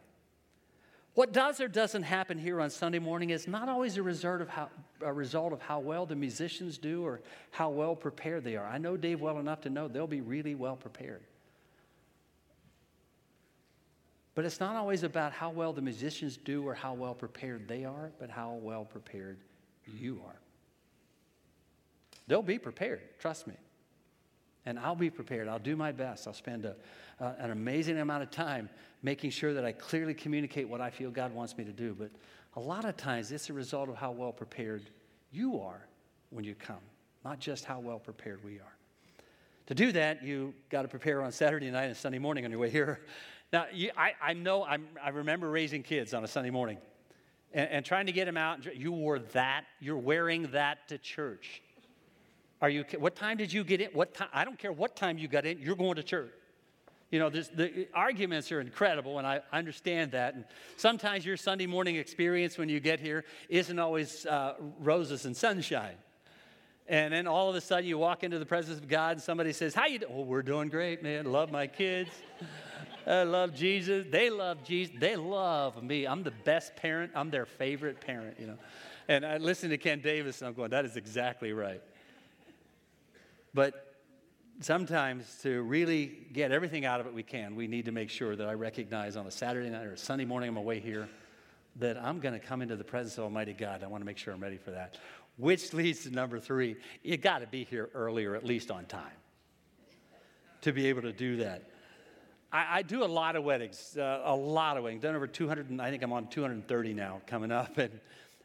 What 1.14 1.34
does 1.34 1.60
or 1.60 1.68
doesn't 1.68 2.04
happen 2.04 2.38
here 2.38 2.62
on 2.62 2.70
Sunday 2.70 3.00
morning 3.00 3.32
is 3.32 3.48
not 3.48 3.70
always 3.70 3.98
a 3.98 4.04
result 4.04 4.40
of 4.40 4.50
how, 4.50 4.70
result 5.02 5.52
of 5.52 5.62
how 5.62 5.80
well 5.80 6.06
the 6.06 6.16
musicians 6.16 6.78
do 6.78 7.04
or 7.04 7.22
how 7.50 7.72
well 7.72 7.96
prepared 7.96 8.44
they 8.44 8.56
are. 8.56 8.68
I 8.68 8.78
know 8.78 8.96
Dave 8.98 9.20
well 9.20 9.40
enough 9.40 9.62
to 9.62 9.72
know 9.72 9.88
they'll 9.88 10.06
be 10.06 10.22
really 10.22 10.54
well 10.54 10.76
prepared. 10.76 11.24
But 14.36 14.46
it's 14.46 14.60
not 14.60 14.76
always 14.76 15.02
about 15.02 15.32
how 15.32 15.50
well 15.50 15.74
the 15.74 15.82
musicians 15.82 16.38
do 16.38 16.68
or 16.68 16.76
how 16.76 16.94
well 16.94 17.16
prepared 17.16 17.68
they 17.68 17.84
are, 17.84 18.12
but 18.20 18.30
how 18.30 18.60
well 18.62 18.86
prepared 18.86 19.40
you 19.88 20.22
are. 20.28 20.40
They'll 22.28 22.44
be 22.44 22.60
prepared, 22.60 23.02
trust 23.18 23.48
me. 23.48 23.56
And 24.68 24.78
I'll 24.78 24.96
be 24.96 25.10
prepared. 25.10 25.48
I'll 25.48 25.60
do 25.60 25.78
my 25.78 25.94
best. 25.94 26.28
I'll 26.28 26.34
spend 26.34 26.66
a, 26.66 26.76
uh, 27.22 27.32
an 27.40 27.52
amazing 27.52 28.00
amount 28.00 28.22
of 28.22 28.32
time 28.32 28.70
making 29.02 29.30
sure 29.30 29.54
that 29.54 29.64
I 29.64 29.72
clearly 29.72 30.14
communicate 30.14 30.68
what 30.68 30.82
I 30.82 30.90
feel 30.90 31.10
God 31.10 31.34
wants 31.34 31.58
me 31.58 31.64
to 31.64 31.72
do. 31.72 31.96
But 31.98 32.12
a 32.58 32.60
lot 32.60 32.84
of 32.84 32.98
times 32.98 33.32
it's 33.32 33.50
a 33.50 33.54
result 33.54 33.88
of 33.88 33.96
how 33.96 34.12
well 34.12 34.34
prepared 34.34 34.90
you 35.32 35.62
are 35.62 35.88
when 36.32 36.44
you 36.44 36.54
come, 36.54 36.82
not 37.24 37.40
just 37.40 37.64
how 37.64 37.80
well 37.80 37.98
prepared 37.98 38.44
we 38.44 38.56
are. 38.56 38.76
To 39.68 39.74
do 39.74 39.94
that, 39.94 40.22
you 40.22 40.54
got 40.70 40.82
to 40.82 40.90
prepare 40.90 41.22
on 41.22 41.32
Saturday 41.32 41.72
night 41.72 41.86
and 41.86 41.96
Sunday 41.96 42.20
morning 42.20 42.44
on 42.44 42.52
your 42.52 42.60
way 42.60 42.70
here. 42.70 43.00
Now, 43.54 43.68
you, 43.72 43.92
I, 43.96 44.12
I 44.22 44.34
know, 44.34 44.66
I'm, 44.66 44.90
i 45.02 45.08
remember 45.08 45.50
raising 45.50 45.82
kids 45.82 46.14
on 46.14 46.22
a 46.22 46.28
Sunday 46.28 46.50
morning 46.50 46.80
and, 47.54 47.70
and 47.70 47.86
trying 47.86 48.08
to 48.08 48.12
get 48.12 48.26
them 48.26 48.36
out. 48.36 48.76
You 48.76 48.92
wore 48.92 49.20
that, 49.20 49.64
you're 49.80 49.96
wearing 49.96 50.52
that 50.52 50.90
to 50.90 50.98
church. 50.98 51.62
Are 52.62 52.70
you, 52.70 52.86
what 52.98 53.16
time 53.16 53.38
did 53.38 53.54
you 53.54 53.64
get 53.64 53.82
in? 53.82 53.90
What 53.92 54.14
time, 54.14 54.30
I 54.34 54.44
don't 54.44 54.58
care 54.58 54.72
what 54.72 54.96
time 54.96 55.18
you 55.18 55.28
got 55.28 55.46
in, 55.46 55.60
you're 55.60 55.76
going 55.76 55.96
to 55.96 56.04
church. 56.04 56.32
You 57.12 57.20
know, 57.20 57.30
this, 57.30 57.48
the 57.48 57.88
arguments 57.94 58.52
are 58.52 58.60
incredible, 58.60 59.18
and 59.18 59.26
I 59.26 59.42
understand 59.54 60.12
that. 60.12 60.34
And 60.34 60.44
sometimes 60.76 61.26
your 61.26 61.38
Sunday 61.38 61.66
morning 61.66 61.96
experience 61.96 62.58
when 62.58 62.68
you 62.68 62.82
get 62.82 63.00
here 63.00 63.24
isn't 63.48 63.80
always 63.80 64.26
uh, 64.26 64.56
roses 64.80 65.26
and 65.26 65.36
sunshine. 65.36 65.96
And 66.90 67.14
then 67.14 67.28
all 67.28 67.50
of 67.50 67.56
a 67.56 67.62
sudden 67.62 67.86
you 67.86 67.98
walk 67.98 68.24
into 68.24 68.40
the 68.40 68.46
presence 68.46 68.80
of 68.80 68.88
God 68.88 69.14
and 69.14 69.22
somebody 69.22 69.54
says, 69.54 69.74
How 69.74 69.86
you 69.88 70.00
doing? 70.00 70.12
Oh, 70.14 70.22
we're 70.22 70.42
doing 70.42 70.70
great, 70.70 71.04
man. 71.04 71.32
Love 71.32 71.52
my 71.52 71.68
kids. 71.68 72.10
I 73.08 73.24
love 73.24 73.54
Jesus. 73.54 74.06
They 74.10 74.30
love 74.30 74.64
Jesus. 74.64 74.96
They 75.00 75.16
love 75.16 75.82
me. 75.82 76.06
I'm 76.06 76.24
the 76.24 76.32
best 76.32 76.76
parent. 76.76 77.12
I'm 77.16 77.30
their 77.30 77.46
favorite 77.46 78.02
parent, 78.02 78.38
you 78.40 78.48
know. 78.48 78.58
And 79.08 79.26
I 79.26 79.38
listen 79.38 79.70
to 79.70 79.78
Ken 79.78 80.02
Davis 80.02 80.42
and 80.42 80.50
I'm 80.50 80.54
going, 80.54 80.72
that 80.72 80.84
is 80.84 80.98
exactly 80.98 81.54
right. 81.54 81.82
But 83.58 83.96
sometimes 84.60 85.40
to 85.42 85.64
really 85.64 86.28
get 86.32 86.52
everything 86.52 86.86
out 86.86 87.00
of 87.00 87.08
it 87.08 87.14
we 87.16 87.24
can, 87.24 87.56
we 87.56 87.66
need 87.66 87.86
to 87.86 87.92
make 87.92 88.12
sure 88.12 88.36
that 88.36 88.48
I 88.48 88.54
recognize 88.54 89.16
on 89.16 89.26
a 89.26 89.32
Saturday 89.32 89.68
night 89.72 89.84
or 89.84 89.94
a 89.94 89.98
Sunday 89.98 90.26
morning 90.26 90.50
on 90.50 90.54
my 90.54 90.62
way 90.62 90.80
here 90.80 91.10
that 91.78 91.98
I'm 91.98 92.20
going 92.20 92.40
to 92.40 92.40
come 92.40 92.62
into 92.62 92.76
the 92.76 92.84
presence 92.84 93.18
of 93.18 93.24
Almighty 93.24 93.54
God. 93.54 93.82
I 93.82 93.88
want 93.88 94.02
to 94.02 94.06
make 94.06 94.20
sure 94.20 94.32
I'm 94.32 94.40
ready 94.40 94.58
for 94.58 94.70
that. 94.70 95.00
Which 95.38 95.74
leads 95.74 96.04
to 96.04 96.12
number 96.12 96.40
three. 96.40 96.76
You 97.02 97.18
got 97.18 97.40
to 97.40 97.48
be 97.48 97.64
here 97.64 97.90
early 97.96 98.26
or 98.26 98.36
at 98.36 98.46
least 98.46 98.70
on 98.70 98.86
time 98.86 99.18
to 100.62 100.72
be 100.72 100.86
able 100.90 101.02
to 101.02 101.12
do 101.12 101.38
that. 101.38 101.64
I, 102.52 102.78
I 102.78 102.82
do 102.84 103.04
a 103.04 103.06
lot 103.06 103.36
of 103.36 103.44
weddings, 103.44 103.98
uh, 103.98 104.22
a 104.24 104.36
lot 104.36 104.78
of 104.78 104.84
weddings. 104.84 105.02
Done 105.02 105.16
over 105.16 105.26
200, 105.26 105.80
I 105.80 105.90
think 105.90 106.04
I'm 106.04 106.14
on 106.14 106.28
230 106.28 106.94
now 106.94 107.22
coming 107.26 107.52
up. 107.52 107.76
And 107.80 108.00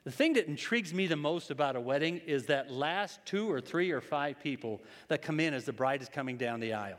the 0.04 0.10
thing 0.10 0.32
that 0.32 0.48
intrigues 0.48 0.92
me 0.92 1.06
the 1.06 1.16
most 1.16 1.50
about 1.50 1.76
a 1.76 1.80
wedding 1.80 2.20
is 2.26 2.46
that 2.46 2.70
last 2.70 3.20
two 3.24 3.50
or 3.50 3.60
three 3.60 3.92
or 3.92 4.00
five 4.00 4.40
people 4.42 4.80
that 5.08 5.22
come 5.22 5.38
in 5.38 5.54
as 5.54 5.64
the 5.64 5.72
bride 5.72 6.02
is 6.02 6.08
coming 6.08 6.36
down 6.36 6.58
the 6.58 6.72
aisle, 6.72 6.98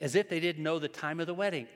as 0.00 0.14
if 0.14 0.28
they 0.28 0.38
didn't 0.38 0.62
know 0.62 0.78
the 0.78 0.88
time 0.88 1.18
of 1.18 1.26
the 1.26 1.34
wedding. 1.34 1.66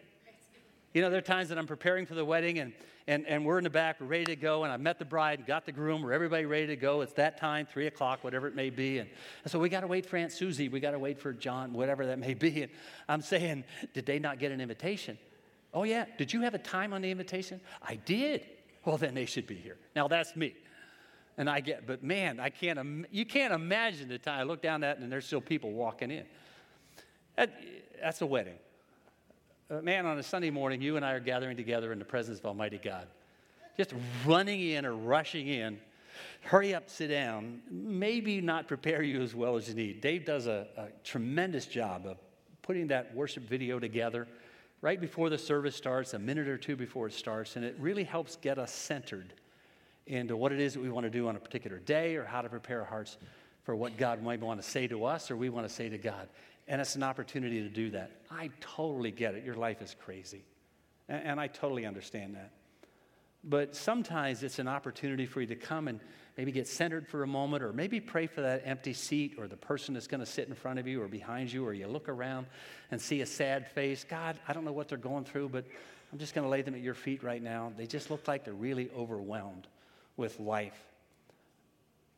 You 0.93 1.03
know, 1.03 1.11
there 1.11 1.19
are 1.19 1.23
times 1.23 1.49
that 1.49 1.59
I'm 1.59 1.67
preparing 1.67 2.07
for 2.07 2.14
the 2.14 2.25
wedding 2.25 2.61
and, 2.61 2.73
and, 3.09 3.27
and 3.27 3.45
we're 3.45 3.59
in 3.59 3.64
the 3.64 3.71
back, 3.71 4.01
we're 4.01 4.07
ready 4.07 4.27
to 4.27 4.37
go, 4.37 4.62
and 4.62 4.73
I 4.73 4.77
met 4.77 5.01
the 5.01 5.05
bride, 5.05 5.45
got 5.45 5.67
the 5.67 5.73
groom, 5.73 6.03
we're 6.03 6.12
everybody 6.12 6.45
ready 6.45 6.69
to 6.69 6.77
go. 6.77 7.01
It's 7.01 7.12
that 7.14 7.37
time, 7.37 7.67
three 7.67 7.88
o'clock, 7.88 8.23
whatever 8.23 8.47
it 8.47 8.55
may 8.55 8.71
be. 8.71 8.99
And, 8.99 9.11
and 9.43 9.51
so 9.51 9.59
we 9.59 9.69
got 9.69 9.81
to 9.81 9.88
wait 9.88 10.07
for 10.07 10.17
Aunt 10.17 10.31
Susie, 10.31 10.69
we 10.69 10.79
got 10.79 10.93
to 10.93 11.01
wait 11.01 11.19
for 11.19 11.33
John, 11.33 11.73
whatever 11.73 12.07
that 12.07 12.21
may 12.21 12.35
be. 12.35 12.62
And 12.62 12.71
I'm 13.09 13.23
saying, 13.23 13.64
did 13.93 14.07
they 14.07 14.21
not 14.21 14.38
get 14.38 14.53
an 14.53 14.61
invitation? 14.61 15.19
Oh, 15.75 15.83
yeah. 15.83 16.05
Did 16.17 16.33
you 16.33 16.43
have 16.43 16.55
a 16.55 16.59
time 16.59 16.93
on 16.93 17.03
the 17.03 17.11
invitation? 17.11 17.61
I 17.83 17.97
did. 17.97 18.47
Well, 18.85 18.99
then 18.99 19.14
they 19.14 19.27
should 19.27 19.47
be 19.47 19.55
here. 19.55 19.77
Now 19.97 20.09
that's 20.09 20.37
me. 20.37 20.55
And 21.37 21.51
I 21.51 21.61
get, 21.61 21.87
but 21.87 22.05
man, 22.05 22.38
I 22.38 22.51
can't, 22.51 23.07
you 23.11 23.25
can't 23.25 23.53
imagine 23.53 24.09
the 24.09 24.18
time 24.18 24.40
I 24.40 24.42
look 24.44 24.62
down 24.62 24.83
that 24.83 24.99
and 24.99 25.11
there's 25.11 25.27
still 25.27 25.40
people 25.40 25.73
walking 25.73 26.11
in. 26.11 26.25
That, 27.37 27.53
that's 28.01 28.20
a 28.20 28.27
wedding. 28.27 28.55
Uh, 29.70 29.81
man, 29.81 30.07
on 30.07 30.18
a 30.18 30.23
Sunday 30.23 30.51
morning, 30.51 30.81
you 30.81 30.97
and 30.97 31.05
I 31.05 31.12
are 31.12 31.20
gathering 31.20 31.57
together 31.57 31.90
in 31.92 31.99
the 31.99 32.05
presence 32.05 32.38
of 32.38 32.47
Almighty 32.47 32.79
God, 32.83 33.09
just 33.77 33.94
running 34.25 34.61
in 34.61 34.85
or 34.85 34.94
rushing 34.94 35.49
in. 35.49 35.79
Hurry 36.42 36.75
up, 36.75 36.88
sit 36.88 37.09
down. 37.09 37.62
Maybe 37.70 38.40
not 38.40 38.68
prepare 38.68 39.03
you 39.03 39.20
as 39.23 39.35
well 39.35 39.57
as 39.57 39.68
you 39.68 39.75
need. 39.75 40.01
Dave 40.01 40.25
does 40.25 40.47
a, 40.47 40.68
a 40.77 40.87
tremendous 41.03 41.66
job 41.66 42.07
of 42.07 42.18
putting 42.62 42.87
that 42.88 43.12
worship 43.14 43.49
video 43.49 43.81
together 43.81 44.29
right 44.85 45.01
before 45.01 45.31
the 45.31 45.38
service 45.38 45.75
starts, 45.75 46.12
a 46.12 46.18
minute 46.18 46.47
or 46.47 46.59
two 46.59 46.77
before 46.77 47.07
it 47.07 47.14
starts, 47.14 47.57
and 47.57 47.64
it 47.64 47.75
really 47.79 48.05
helps 48.05 48.37
get 48.37 48.59
us 48.59 48.70
centered 48.70 49.33
into 50.07 50.37
what 50.37 50.53
it 50.53 50.61
is 50.61 50.75
that 50.75 50.81
we 50.81 50.90
want 50.90 51.05
to 51.05 51.11
do 51.11 51.27
on 51.27 51.37
a 51.37 51.40
particular 51.40 51.79
day 51.79 52.16
or 52.16 52.25
how 52.25 52.42
to 52.42 52.51
prepare 52.51 52.81
our 52.81 52.85
hearts 52.85 53.16
for 53.62 53.75
what 53.75 53.97
God 53.97 54.23
might 54.23 54.42
want 54.42 54.61
to 54.61 54.68
say 54.68 54.87
to 54.88 55.07
us 55.07 55.31
or 55.31 55.38
we 55.38 55.49
want 55.49 55.66
to 55.66 55.73
say 55.73 55.88
to 55.88 55.97
God. 55.97 56.29
And 56.68 56.83
it's 56.83 56.97
an 56.97 57.03
opportunity 57.03 57.62
to 57.62 57.70
do 57.70 57.88
that. 57.92 58.11
I 58.31 58.51
totally 58.61 59.11
get 59.11 59.35
it. 59.35 59.42
Your 59.42 59.55
life 59.55 59.81
is 59.81 59.97
crazy. 59.99 60.44
And, 61.09 61.29
and 61.29 61.40
I 61.40 61.47
totally 61.47 61.87
understand 61.87 62.35
that. 62.35 62.51
But 63.42 63.75
sometimes 63.75 64.42
it's 64.42 64.59
an 64.59 64.68
opportunity 64.68 65.25
for 65.25 65.40
you 65.40 65.47
to 65.47 65.57
come 65.57 65.88
and 65.88 65.99
maybe 66.37 66.53
get 66.53 66.66
centered 66.66 67.07
for 67.07 67.23
a 67.23 67.27
moment, 67.27 67.62
or 67.62 67.73
maybe 67.73 68.01
pray 68.01 68.27
for 68.27 68.40
that 68.42 68.62
empty 68.64 68.92
seat 68.92 69.35
or 69.38 69.47
the 69.47 69.57
person 69.57 69.94
that's 69.94 70.07
going 70.07 70.20
to 70.20 70.27
sit 70.27 70.49
in 70.49 70.55
front 70.55 70.79
of 70.79 70.87
you 70.87 71.01
or 71.03 71.09
behind 71.09 71.53
you, 71.53 71.64
or 71.64 71.73
you 71.73 71.87
look 71.87 72.09
around 72.09 72.47
and 72.90 73.01
see 73.01 73.20
a 73.20 73.27
sad 73.27 73.68
face. 73.68 74.05
God, 74.05 74.38
I 74.49 74.53
don't 74.53 74.64
know 74.64 74.73
what 74.73 74.88
they're 74.88 74.99
going 74.99 75.25
through, 75.25 75.51
but 75.51 75.64
I'm 76.12 76.18
just 76.18 76.35
going 76.35 76.44
to 76.44 76.49
lay 76.49 76.62
them 76.62 76.75
at 76.75 76.81
your 76.81 76.94
feet 76.94 77.23
right 77.23 77.42
now. 77.42 77.73
They 77.77 77.87
just 77.87 78.11
look 78.11 78.27
like 78.29 78.44
they're 78.44 78.55
really 78.55 78.90
overwhelmed 78.97 79.66
with 80.16 80.38
life. 80.40 80.79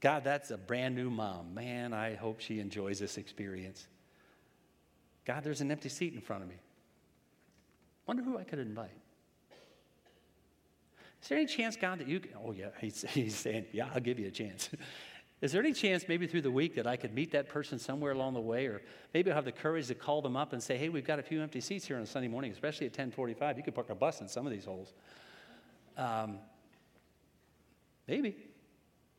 God, 0.01 0.25
that's 0.25 0.51
a 0.51 0.59
brand 0.59 0.95
new 0.95 1.11
mom. 1.11 1.55
Man, 1.55 1.93
I 1.93 2.15
hope 2.15 2.41
she 2.41 2.61
enjoys 2.61 2.99
this 2.99 3.17
experience. 3.17 3.87
God, 5.25 5.43
there's 5.43 5.61
an 5.61 5.71
empty 5.71 5.89
seat 5.89 6.15
in 6.15 6.21
front 6.21 6.43
of 6.43 6.49
me. 6.49 6.57
Wonder 8.07 8.23
who 8.23 8.39
I 8.39 8.45
could 8.45 8.59
invite. 8.59 8.91
Is 11.27 11.31
there 11.31 11.39
any 11.39 11.49
chance, 11.49 11.75
God, 11.75 11.99
that 11.99 12.07
you 12.07 12.21
can? 12.21 12.31
Oh, 12.41 12.53
yeah, 12.53 12.69
he's, 12.81 13.05
he's 13.09 13.35
saying, 13.35 13.67
Yeah, 13.73 13.89
I'll 13.93 14.01
give 14.01 14.21
you 14.21 14.29
a 14.29 14.31
chance. 14.31 14.71
Is 15.41 15.51
there 15.51 15.61
any 15.61 15.73
chance 15.73 16.05
maybe 16.07 16.29
through 16.29 16.43
the 16.43 16.53
week 16.53 16.77
that 16.77 16.87
I 16.87 16.97
could 16.97 17.13
meet 17.13 17.33
that 17.33 17.49
person 17.49 17.81
somewhere 17.81 18.13
along 18.13 18.35
the 18.35 18.41
way, 18.41 18.67
or 18.67 18.81
maybe 19.13 19.33
I'll 19.33 19.35
have 19.35 19.45
the 19.45 19.51
courage 19.51 19.89
to 19.89 19.97
call 19.97 20.23
them 20.23 20.37
up 20.37 20.53
and 20.53 20.63
say, 20.63 20.79
"Hey, 20.79 20.89
we've 20.89 21.05
got 21.05 21.19
a 21.19 21.25
few 21.25 21.43
empty 21.43 21.61
seats 21.61 21.85
here 21.85 21.97
on 21.97 22.03
a 22.05 22.07
Sunday 22.07 22.29
morning, 22.29 22.53
especially 22.53 22.87
at 22.87 22.93
10:45. 22.93 23.57
You 23.57 23.65
could 23.65 23.75
park 23.75 23.91
a 23.91 23.97
bus 23.97 24.21
in 24.21 24.29
some 24.29 24.47
of 24.47 24.53
these 24.53 24.67
holes." 24.67 24.95
Um, 25.97 26.39
maybe 28.07 28.37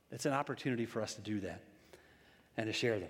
it's 0.09 0.25
an 0.25 0.31
opportunity 0.31 0.85
for 0.85 1.01
us 1.01 1.13
to 1.15 1.21
do 1.21 1.41
that 1.41 1.61
and 2.55 2.67
to 2.67 2.73
share 2.73 3.01
them. 3.01 3.09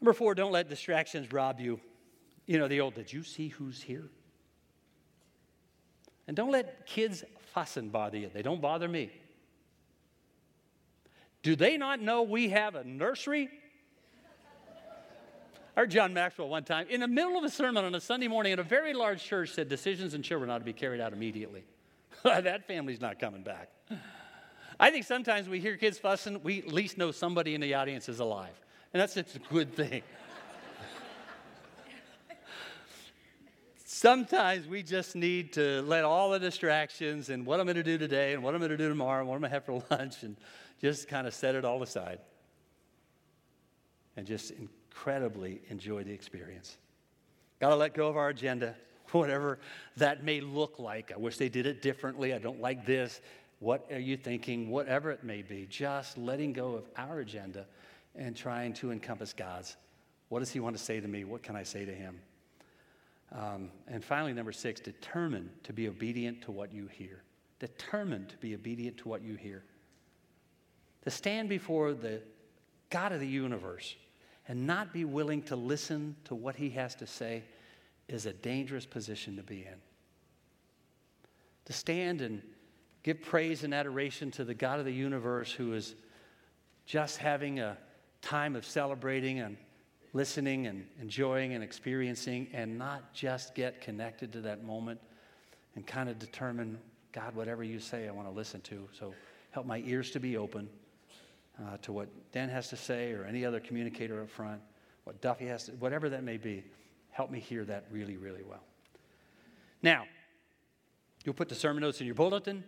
Number 0.00 0.12
four, 0.12 0.36
don't 0.36 0.52
let 0.52 0.68
distractions 0.68 1.32
rob 1.32 1.58
you. 1.58 1.80
You 2.46 2.58
know 2.60 2.68
the 2.68 2.80
old, 2.80 2.94
"Did 2.94 3.12
you 3.12 3.24
see 3.24 3.48
who's 3.48 3.82
here?" 3.82 4.10
And 6.26 6.36
don't 6.36 6.50
let 6.50 6.86
kids 6.86 7.24
fussing 7.52 7.90
bother 7.90 8.18
you. 8.18 8.30
They 8.32 8.42
don't 8.42 8.60
bother 8.60 8.88
me. 8.88 9.10
Do 11.42 11.54
they 11.54 11.76
not 11.76 12.00
know 12.00 12.22
we 12.22 12.48
have 12.48 12.74
a 12.74 12.82
nursery? 12.82 13.48
I 15.76 15.80
heard 15.80 15.90
John 15.90 16.14
Maxwell 16.14 16.48
one 16.48 16.64
time 16.64 16.86
in 16.88 17.00
the 17.00 17.08
middle 17.08 17.36
of 17.36 17.44
a 17.44 17.50
sermon 17.50 17.84
on 17.84 17.94
a 17.94 18.00
Sunday 18.00 18.28
morning 18.28 18.52
at 18.52 18.58
a 18.58 18.62
very 18.64 18.94
large 18.94 19.22
church 19.22 19.50
said 19.50 19.68
decisions 19.68 20.14
in 20.14 20.22
children 20.22 20.50
ought 20.50 20.58
to 20.58 20.64
be 20.64 20.72
carried 20.72 21.00
out 21.00 21.12
immediately. 21.12 21.64
that 22.24 22.66
family's 22.66 23.00
not 23.00 23.20
coming 23.20 23.42
back. 23.42 23.68
I 24.80 24.90
think 24.90 25.04
sometimes 25.04 25.48
we 25.48 25.60
hear 25.60 25.76
kids 25.76 25.98
fussing, 25.98 26.42
we 26.42 26.58
at 26.58 26.72
least 26.72 26.98
know 26.98 27.10
somebody 27.12 27.54
in 27.54 27.60
the 27.60 27.74
audience 27.74 28.08
is 28.08 28.20
alive. 28.20 28.60
And 28.92 29.00
that's 29.00 29.16
a 29.16 29.24
good 29.50 29.74
thing. 29.74 30.02
Sometimes 33.96 34.68
we 34.68 34.82
just 34.82 35.16
need 35.16 35.54
to 35.54 35.80
let 35.80 36.04
all 36.04 36.28
the 36.28 36.38
distractions 36.38 37.30
and 37.30 37.46
what 37.46 37.60
I'm 37.60 37.64
going 37.64 37.76
to 37.76 37.82
do 37.82 37.96
today 37.96 38.34
and 38.34 38.42
what 38.42 38.54
I'm 38.54 38.60
going 38.60 38.70
to 38.70 38.76
do 38.76 38.90
tomorrow 38.90 39.20
and 39.20 39.26
what 39.26 39.36
I'm 39.36 39.40
going 39.40 39.50
to 39.50 39.54
have 39.54 39.64
for 39.64 39.82
lunch 39.90 40.22
and 40.22 40.36
just 40.82 41.08
kind 41.08 41.26
of 41.26 41.32
set 41.32 41.54
it 41.54 41.64
all 41.64 41.82
aside 41.82 42.18
and 44.14 44.26
just 44.26 44.50
incredibly 44.50 45.62
enjoy 45.70 46.04
the 46.04 46.12
experience. 46.12 46.76
Got 47.58 47.70
to 47.70 47.76
let 47.76 47.94
go 47.94 48.06
of 48.08 48.18
our 48.18 48.28
agenda, 48.28 48.74
whatever 49.12 49.60
that 49.96 50.22
may 50.22 50.42
look 50.42 50.78
like. 50.78 51.10
I 51.10 51.16
wish 51.16 51.38
they 51.38 51.48
did 51.48 51.64
it 51.64 51.80
differently. 51.80 52.34
I 52.34 52.38
don't 52.38 52.60
like 52.60 52.84
this. 52.84 53.22
What 53.60 53.90
are 53.90 53.98
you 53.98 54.18
thinking? 54.18 54.68
Whatever 54.68 55.10
it 55.10 55.24
may 55.24 55.40
be, 55.40 55.66
just 55.70 56.18
letting 56.18 56.52
go 56.52 56.74
of 56.74 56.84
our 56.98 57.20
agenda 57.20 57.64
and 58.14 58.36
trying 58.36 58.74
to 58.74 58.92
encompass 58.92 59.32
God's. 59.32 59.74
What 60.28 60.40
does 60.40 60.50
He 60.50 60.60
want 60.60 60.76
to 60.76 60.84
say 60.84 61.00
to 61.00 61.08
me? 61.08 61.24
What 61.24 61.42
can 61.42 61.56
I 61.56 61.62
say 61.62 61.86
to 61.86 61.94
Him? 61.94 62.20
Um, 63.32 63.70
and 63.88 64.04
finally, 64.04 64.32
number 64.32 64.52
six, 64.52 64.80
determine 64.80 65.50
to 65.64 65.72
be 65.72 65.88
obedient 65.88 66.42
to 66.42 66.52
what 66.52 66.72
you 66.72 66.86
hear. 66.86 67.22
Determined 67.58 68.28
to 68.30 68.36
be 68.36 68.54
obedient 68.54 68.98
to 68.98 69.08
what 69.08 69.22
you 69.22 69.34
hear 69.34 69.64
to 71.06 71.10
stand 71.12 71.48
before 71.48 71.94
the 71.94 72.20
God 72.90 73.12
of 73.12 73.20
the 73.20 73.28
universe 73.28 73.94
and 74.48 74.66
not 74.66 74.92
be 74.92 75.04
willing 75.04 75.40
to 75.42 75.54
listen 75.54 76.16
to 76.24 76.34
what 76.34 76.56
he 76.56 76.68
has 76.70 76.96
to 76.96 77.06
say 77.06 77.44
is 78.08 78.26
a 78.26 78.32
dangerous 78.32 78.84
position 78.84 79.36
to 79.36 79.42
be 79.44 79.60
in. 79.60 79.78
To 81.66 81.72
stand 81.72 82.22
and 82.22 82.42
give 83.04 83.22
praise 83.22 83.62
and 83.62 83.72
adoration 83.72 84.32
to 84.32 84.44
the 84.44 84.52
God 84.52 84.80
of 84.80 84.84
the 84.84 84.92
universe 84.92 85.52
who 85.52 85.74
is 85.74 85.94
just 86.86 87.18
having 87.18 87.60
a 87.60 87.78
time 88.20 88.56
of 88.56 88.64
celebrating 88.64 89.38
and 89.38 89.56
listening 90.16 90.66
and 90.66 90.86
enjoying 91.00 91.52
and 91.52 91.62
experiencing 91.62 92.48
and 92.54 92.78
not 92.78 93.12
just 93.12 93.54
get 93.54 93.82
connected 93.82 94.32
to 94.32 94.40
that 94.40 94.64
moment 94.64 94.98
and 95.74 95.86
kind 95.86 96.08
of 96.08 96.18
determine, 96.18 96.78
God, 97.12 97.36
whatever 97.36 97.62
you 97.62 97.78
say, 97.78 98.08
I 98.08 98.10
want 98.12 98.26
to 98.26 98.32
listen 98.32 98.62
to. 98.62 98.88
So 98.98 99.14
help 99.50 99.66
my 99.66 99.82
ears 99.84 100.10
to 100.12 100.20
be 100.20 100.38
open 100.38 100.70
uh, 101.60 101.76
to 101.82 101.92
what 101.92 102.08
Dan 102.32 102.48
has 102.48 102.68
to 102.70 102.76
say 102.76 103.12
or 103.12 103.24
any 103.24 103.44
other 103.44 103.60
communicator 103.60 104.22
up 104.22 104.30
front, 104.30 104.62
what 105.04 105.20
Duffy 105.20 105.46
has 105.46 105.64
to, 105.64 105.72
whatever 105.72 106.08
that 106.08 106.24
may 106.24 106.38
be, 106.38 106.64
help 107.10 107.30
me 107.30 107.38
hear 107.38 107.64
that 107.66 107.84
really, 107.90 108.16
really 108.16 108.42
well. 108.42 108.64
Now, 109.82 110.04
you'll 111.24 111.34
put 111.34 111.50
the 111.50 111.54
sermon 111.54 111.82
notes 111.82 112.00
in 112.00 112.06
your 112.06 112.14
bulletin, 112.14 112.64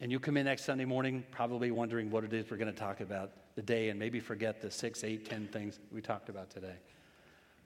and 0.00 0.10
you'll 0.10 0.20
come 0.20 0.36
in 0.36 0.44
next 0.44 0.64
Sunday 0.64 0.84
morning 0.84 1.24
probably 1.30 1.70
wondering 1.70 2.10
what 2.10 2.24
it 2.24 2.32
is 2.32 2.50
we're 2.50 2.56
going 2.56 2.72
to 2.72 2.78
talk 2.78 3.00
about 3.00 3.30
the 3.54 3.62
day 3.62 3.88
and 3.88 3.98
maybe 3.98 4.20
forget 4.20 4.60
the 4.60 4.70
six, 4.70 5.04
eight, 5.04 5.28
ten 5.28 5.46
things 5.48 5.78
we 5.92 6.00
talked 6.00 6.28
about 6.28 6.50
today. 6.50 6.74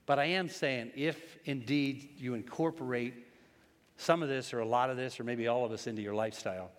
But 0.07 0.19
I 0.19 0.25
am 0.25 0.49
saying 0.49 0.93
if 0.95 1.38
indeed 1.45 2.11
you 2.17 2.35
incorporate 2.35 3.14
some 3.97 4.23
of 4.23 4.29
this 4.29 4.53
or 4.53 4.61
a 4.61 4.67
lot 4.67 4.91
of 4.91 4.97
this 4.97 5.19
or 5.19 5.25
maybe 5.25 5.49
all 5.49 5.64
of 5.64 5.73
us 5.73 5.87
into 5.87 6.03
your 6.03 6.14
lifestyle, 6.14 6.71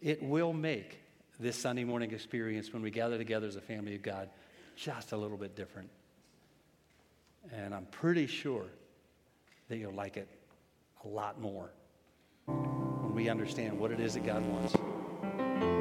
it 0.00 0.22
will 0.22 0.52
make 0.52 1.00
this 1.40 1.56
Sunday 1.56 1.84
morning 1.84 2.12
experience 2.12 2.72
when 2.72 2.82
we 2.82 2.90
gather 2.90 3.18
together 3.18 3.46
as 3.46 3.56
a 3.56 3.60
family 3.60 3.94
of 3.94 4.02
God 4.02 4.28
just 4.76 5.12
a 5.12 5.16
little 5.16 5.36
bit 5.36 5.56
different. 5.56 5.88
And 7.52 7.74
I'm 7.74 7.86
pretty 7.86 8.26
sure 8.26 8.66
that 9.68 9.76
you'll 9.76 9.92
like 9.92 10.16
it 10.16 10.28
a 11.04 11.08
lot 11.08 11.40
more 11.40 11.70
we 13.18 13.28
understand 13.28 13.76
what 13.76 13.90
it 13.90 13.98
is 13.98 14.14
that 14.14 14.24
God 14.24 14.46
wants, 14.46 14.74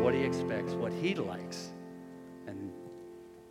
what 0.04 0.16
He 0.16 0.24
expects, 0.24 0.74
what 0.74 0.92
He 0.92 1.14
likes. 1.14 1.72
And 2.48 2.74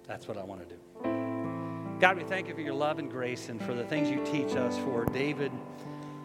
that's 0.08 0.26
what 0.26 0.36
I 0.36 0.42
want 0.42 0.68
to 0.68 0.74
do. 0.74 2.00
God, 2.00 2.16
we 2.16 2.24
thank 2.24 2.48
you 2.48 2.54
for 2.54 2.62
your 2.62 2.74
love 2.74 2.98
and 2.98 3.08
grace 3.08 3.48
and 3.48 3.62
for 3.62 3.74
the 3.74 3.84
things 3.84 4.10
you 4.10 4.24
teach 4.24 4.56
us, 4.56 4.76
for 4.78 5.04
David 5.04 5.52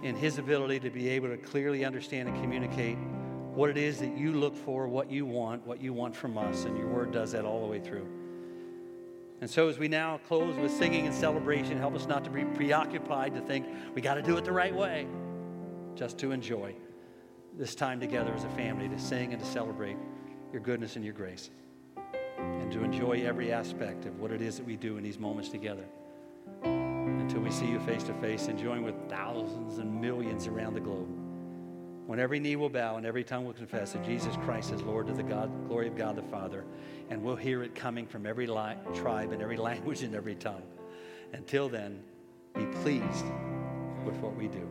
and 0.02 0.18
his 0.18 0.40
ability 0.40 0.80
to 0.80 0.90
be 0.90 1.08
able 1.10 1.30
to 1.30 1.38
clearly 1.38 1.86
understand 1.86 2.30
and 2.30 2.42
communicate 2.42 2.98
what 3.54 3.70
it 3.70 3.78
is 3.78 4.00
that 4.00 4.18
you 4.18 4.32
look 4.32 4.56
for, 4.56 4.88
what 4.88 5.12
you 5.12 5.28
want, 5.28 5.64
what 5.68 5.80
you 5.80 5.94
want 5.94 6.16
from 6.16 6.40
us, 6.40 6.66
and 6.66 6.76
your 6.76 6.88
word 6.88 7.12
does 7.12 7.34
that 7.34 7.46
all 7.46 7.62
the 7.62 7.68
way 7.68 7.80
through. 7.80 8.08
And 9.40 9.48
so, 9.48 9.70
as 9.70 9.78
we 9.78 9.88
now 9.88 10.20
close 10.28 10.58
with 10.58 10.72
singing 10.72 11.06
and 11.06 11.14
celebration, 11.14 11.78
help 11.78 11.94
us 11.94 12.08
not 12.08 12.24
to 12.24 12.32
be 12.32 12.44
preoccupied 12.44 13.36
to 13.36 13.42
think 13.42 13.68
we 13.94 14.02
got 14.02 14.16
to 14.16 14.24
do 14.24 14.36
it 14.38 14.46
the 14.46 14.52
right 14.52 14.74
way, 14.74 15.06
just 15.94 16.18
to 16.18 16.32
enjoy 16.32 16.74
this 17.58 17.76
time 17.76 18.00
together 18.00 18.34
as 18.34 18.44
a 18.44 18.50
family 18.50 18.88
to 18.90 19.00
sing 19.00 19.34
and 19.34 19.42
to 19.42 19.48
celebrate 19.48 19.98
your 20.52 20.62
goodness 20.62 20.96
and 20.96 21.06
your 21.06 21.14
grace, 21.14 21.50
and 22.38 22.72
to 22.72 22.84
enjoy 22.84 23.24
every 23.26 23.52
aspect 23.52 24.06
of 24.06 24.20
what 24.20 24.32
it 24.32 24.42
is 24.42 24.58
that 24.58 24.66
we 24.66 24.76
do 24.76 24.98
in 24.98 25.04
these 25.04 25.20
moments 25.20 25.50
together. 25.50 25.86
Until 26.64 27.42
we 27.42 27.52
see 27.52 27.68
you 27.68 27.80
face 27.82 28.04
to 28.04 28.14
face, 28.16 28.48
enjoying 28.48 28.84
with 28.84 28.96
thousands 29.10 29.78
and 29.78 30.02
millions 30.02 30.48
around 30.48 30.74
the 30.74 30.80
globe 30.80 31.10
when 32.12 32.20
every 32.20 32.42
knee 32.42 32.58
will 32.58 32.70
bow 32.70 32.98
and 32.98 33.06
every 33.06 33.24
tongue 33.24 33.46
will 33.46 33.54
confess 33.54 33.94
that 33.94 34.04
Jesus 34.04 34.36
Christ 34.44 34.74
is 34.74 34.82
Lord 34.82 35.08
to 35.08 35.14
the 35.14 35.24
God, 35.24 35.50
glory 35.70 35.88
of 35.88 35.96
God 35.96 36.18
the 36.18 36.24
Father. 36.24 36.66
And 37.10 37.24
we'll 37.24 37.38
hear 37.38 37.64
it 37.64 37.74
coming 37.74 38.06
from 38.06 38.26
every 38.26 38.48
li- 38.48 38.76
tribe 38.94 39.32
and 39.32 39.42
every 39.42 39.56
language 39.70 40.04
and 40.04 40.14
every 40.14 40.36
tongue. 40.36 40.64
Until 41.32 41.70
then, 41.70 42.04
be 42.54 42.66
pleased 42.82 43.26
with 44.04 44.16
what 44.18 44.36
we 44.36 44.50
do. 44.50 44.68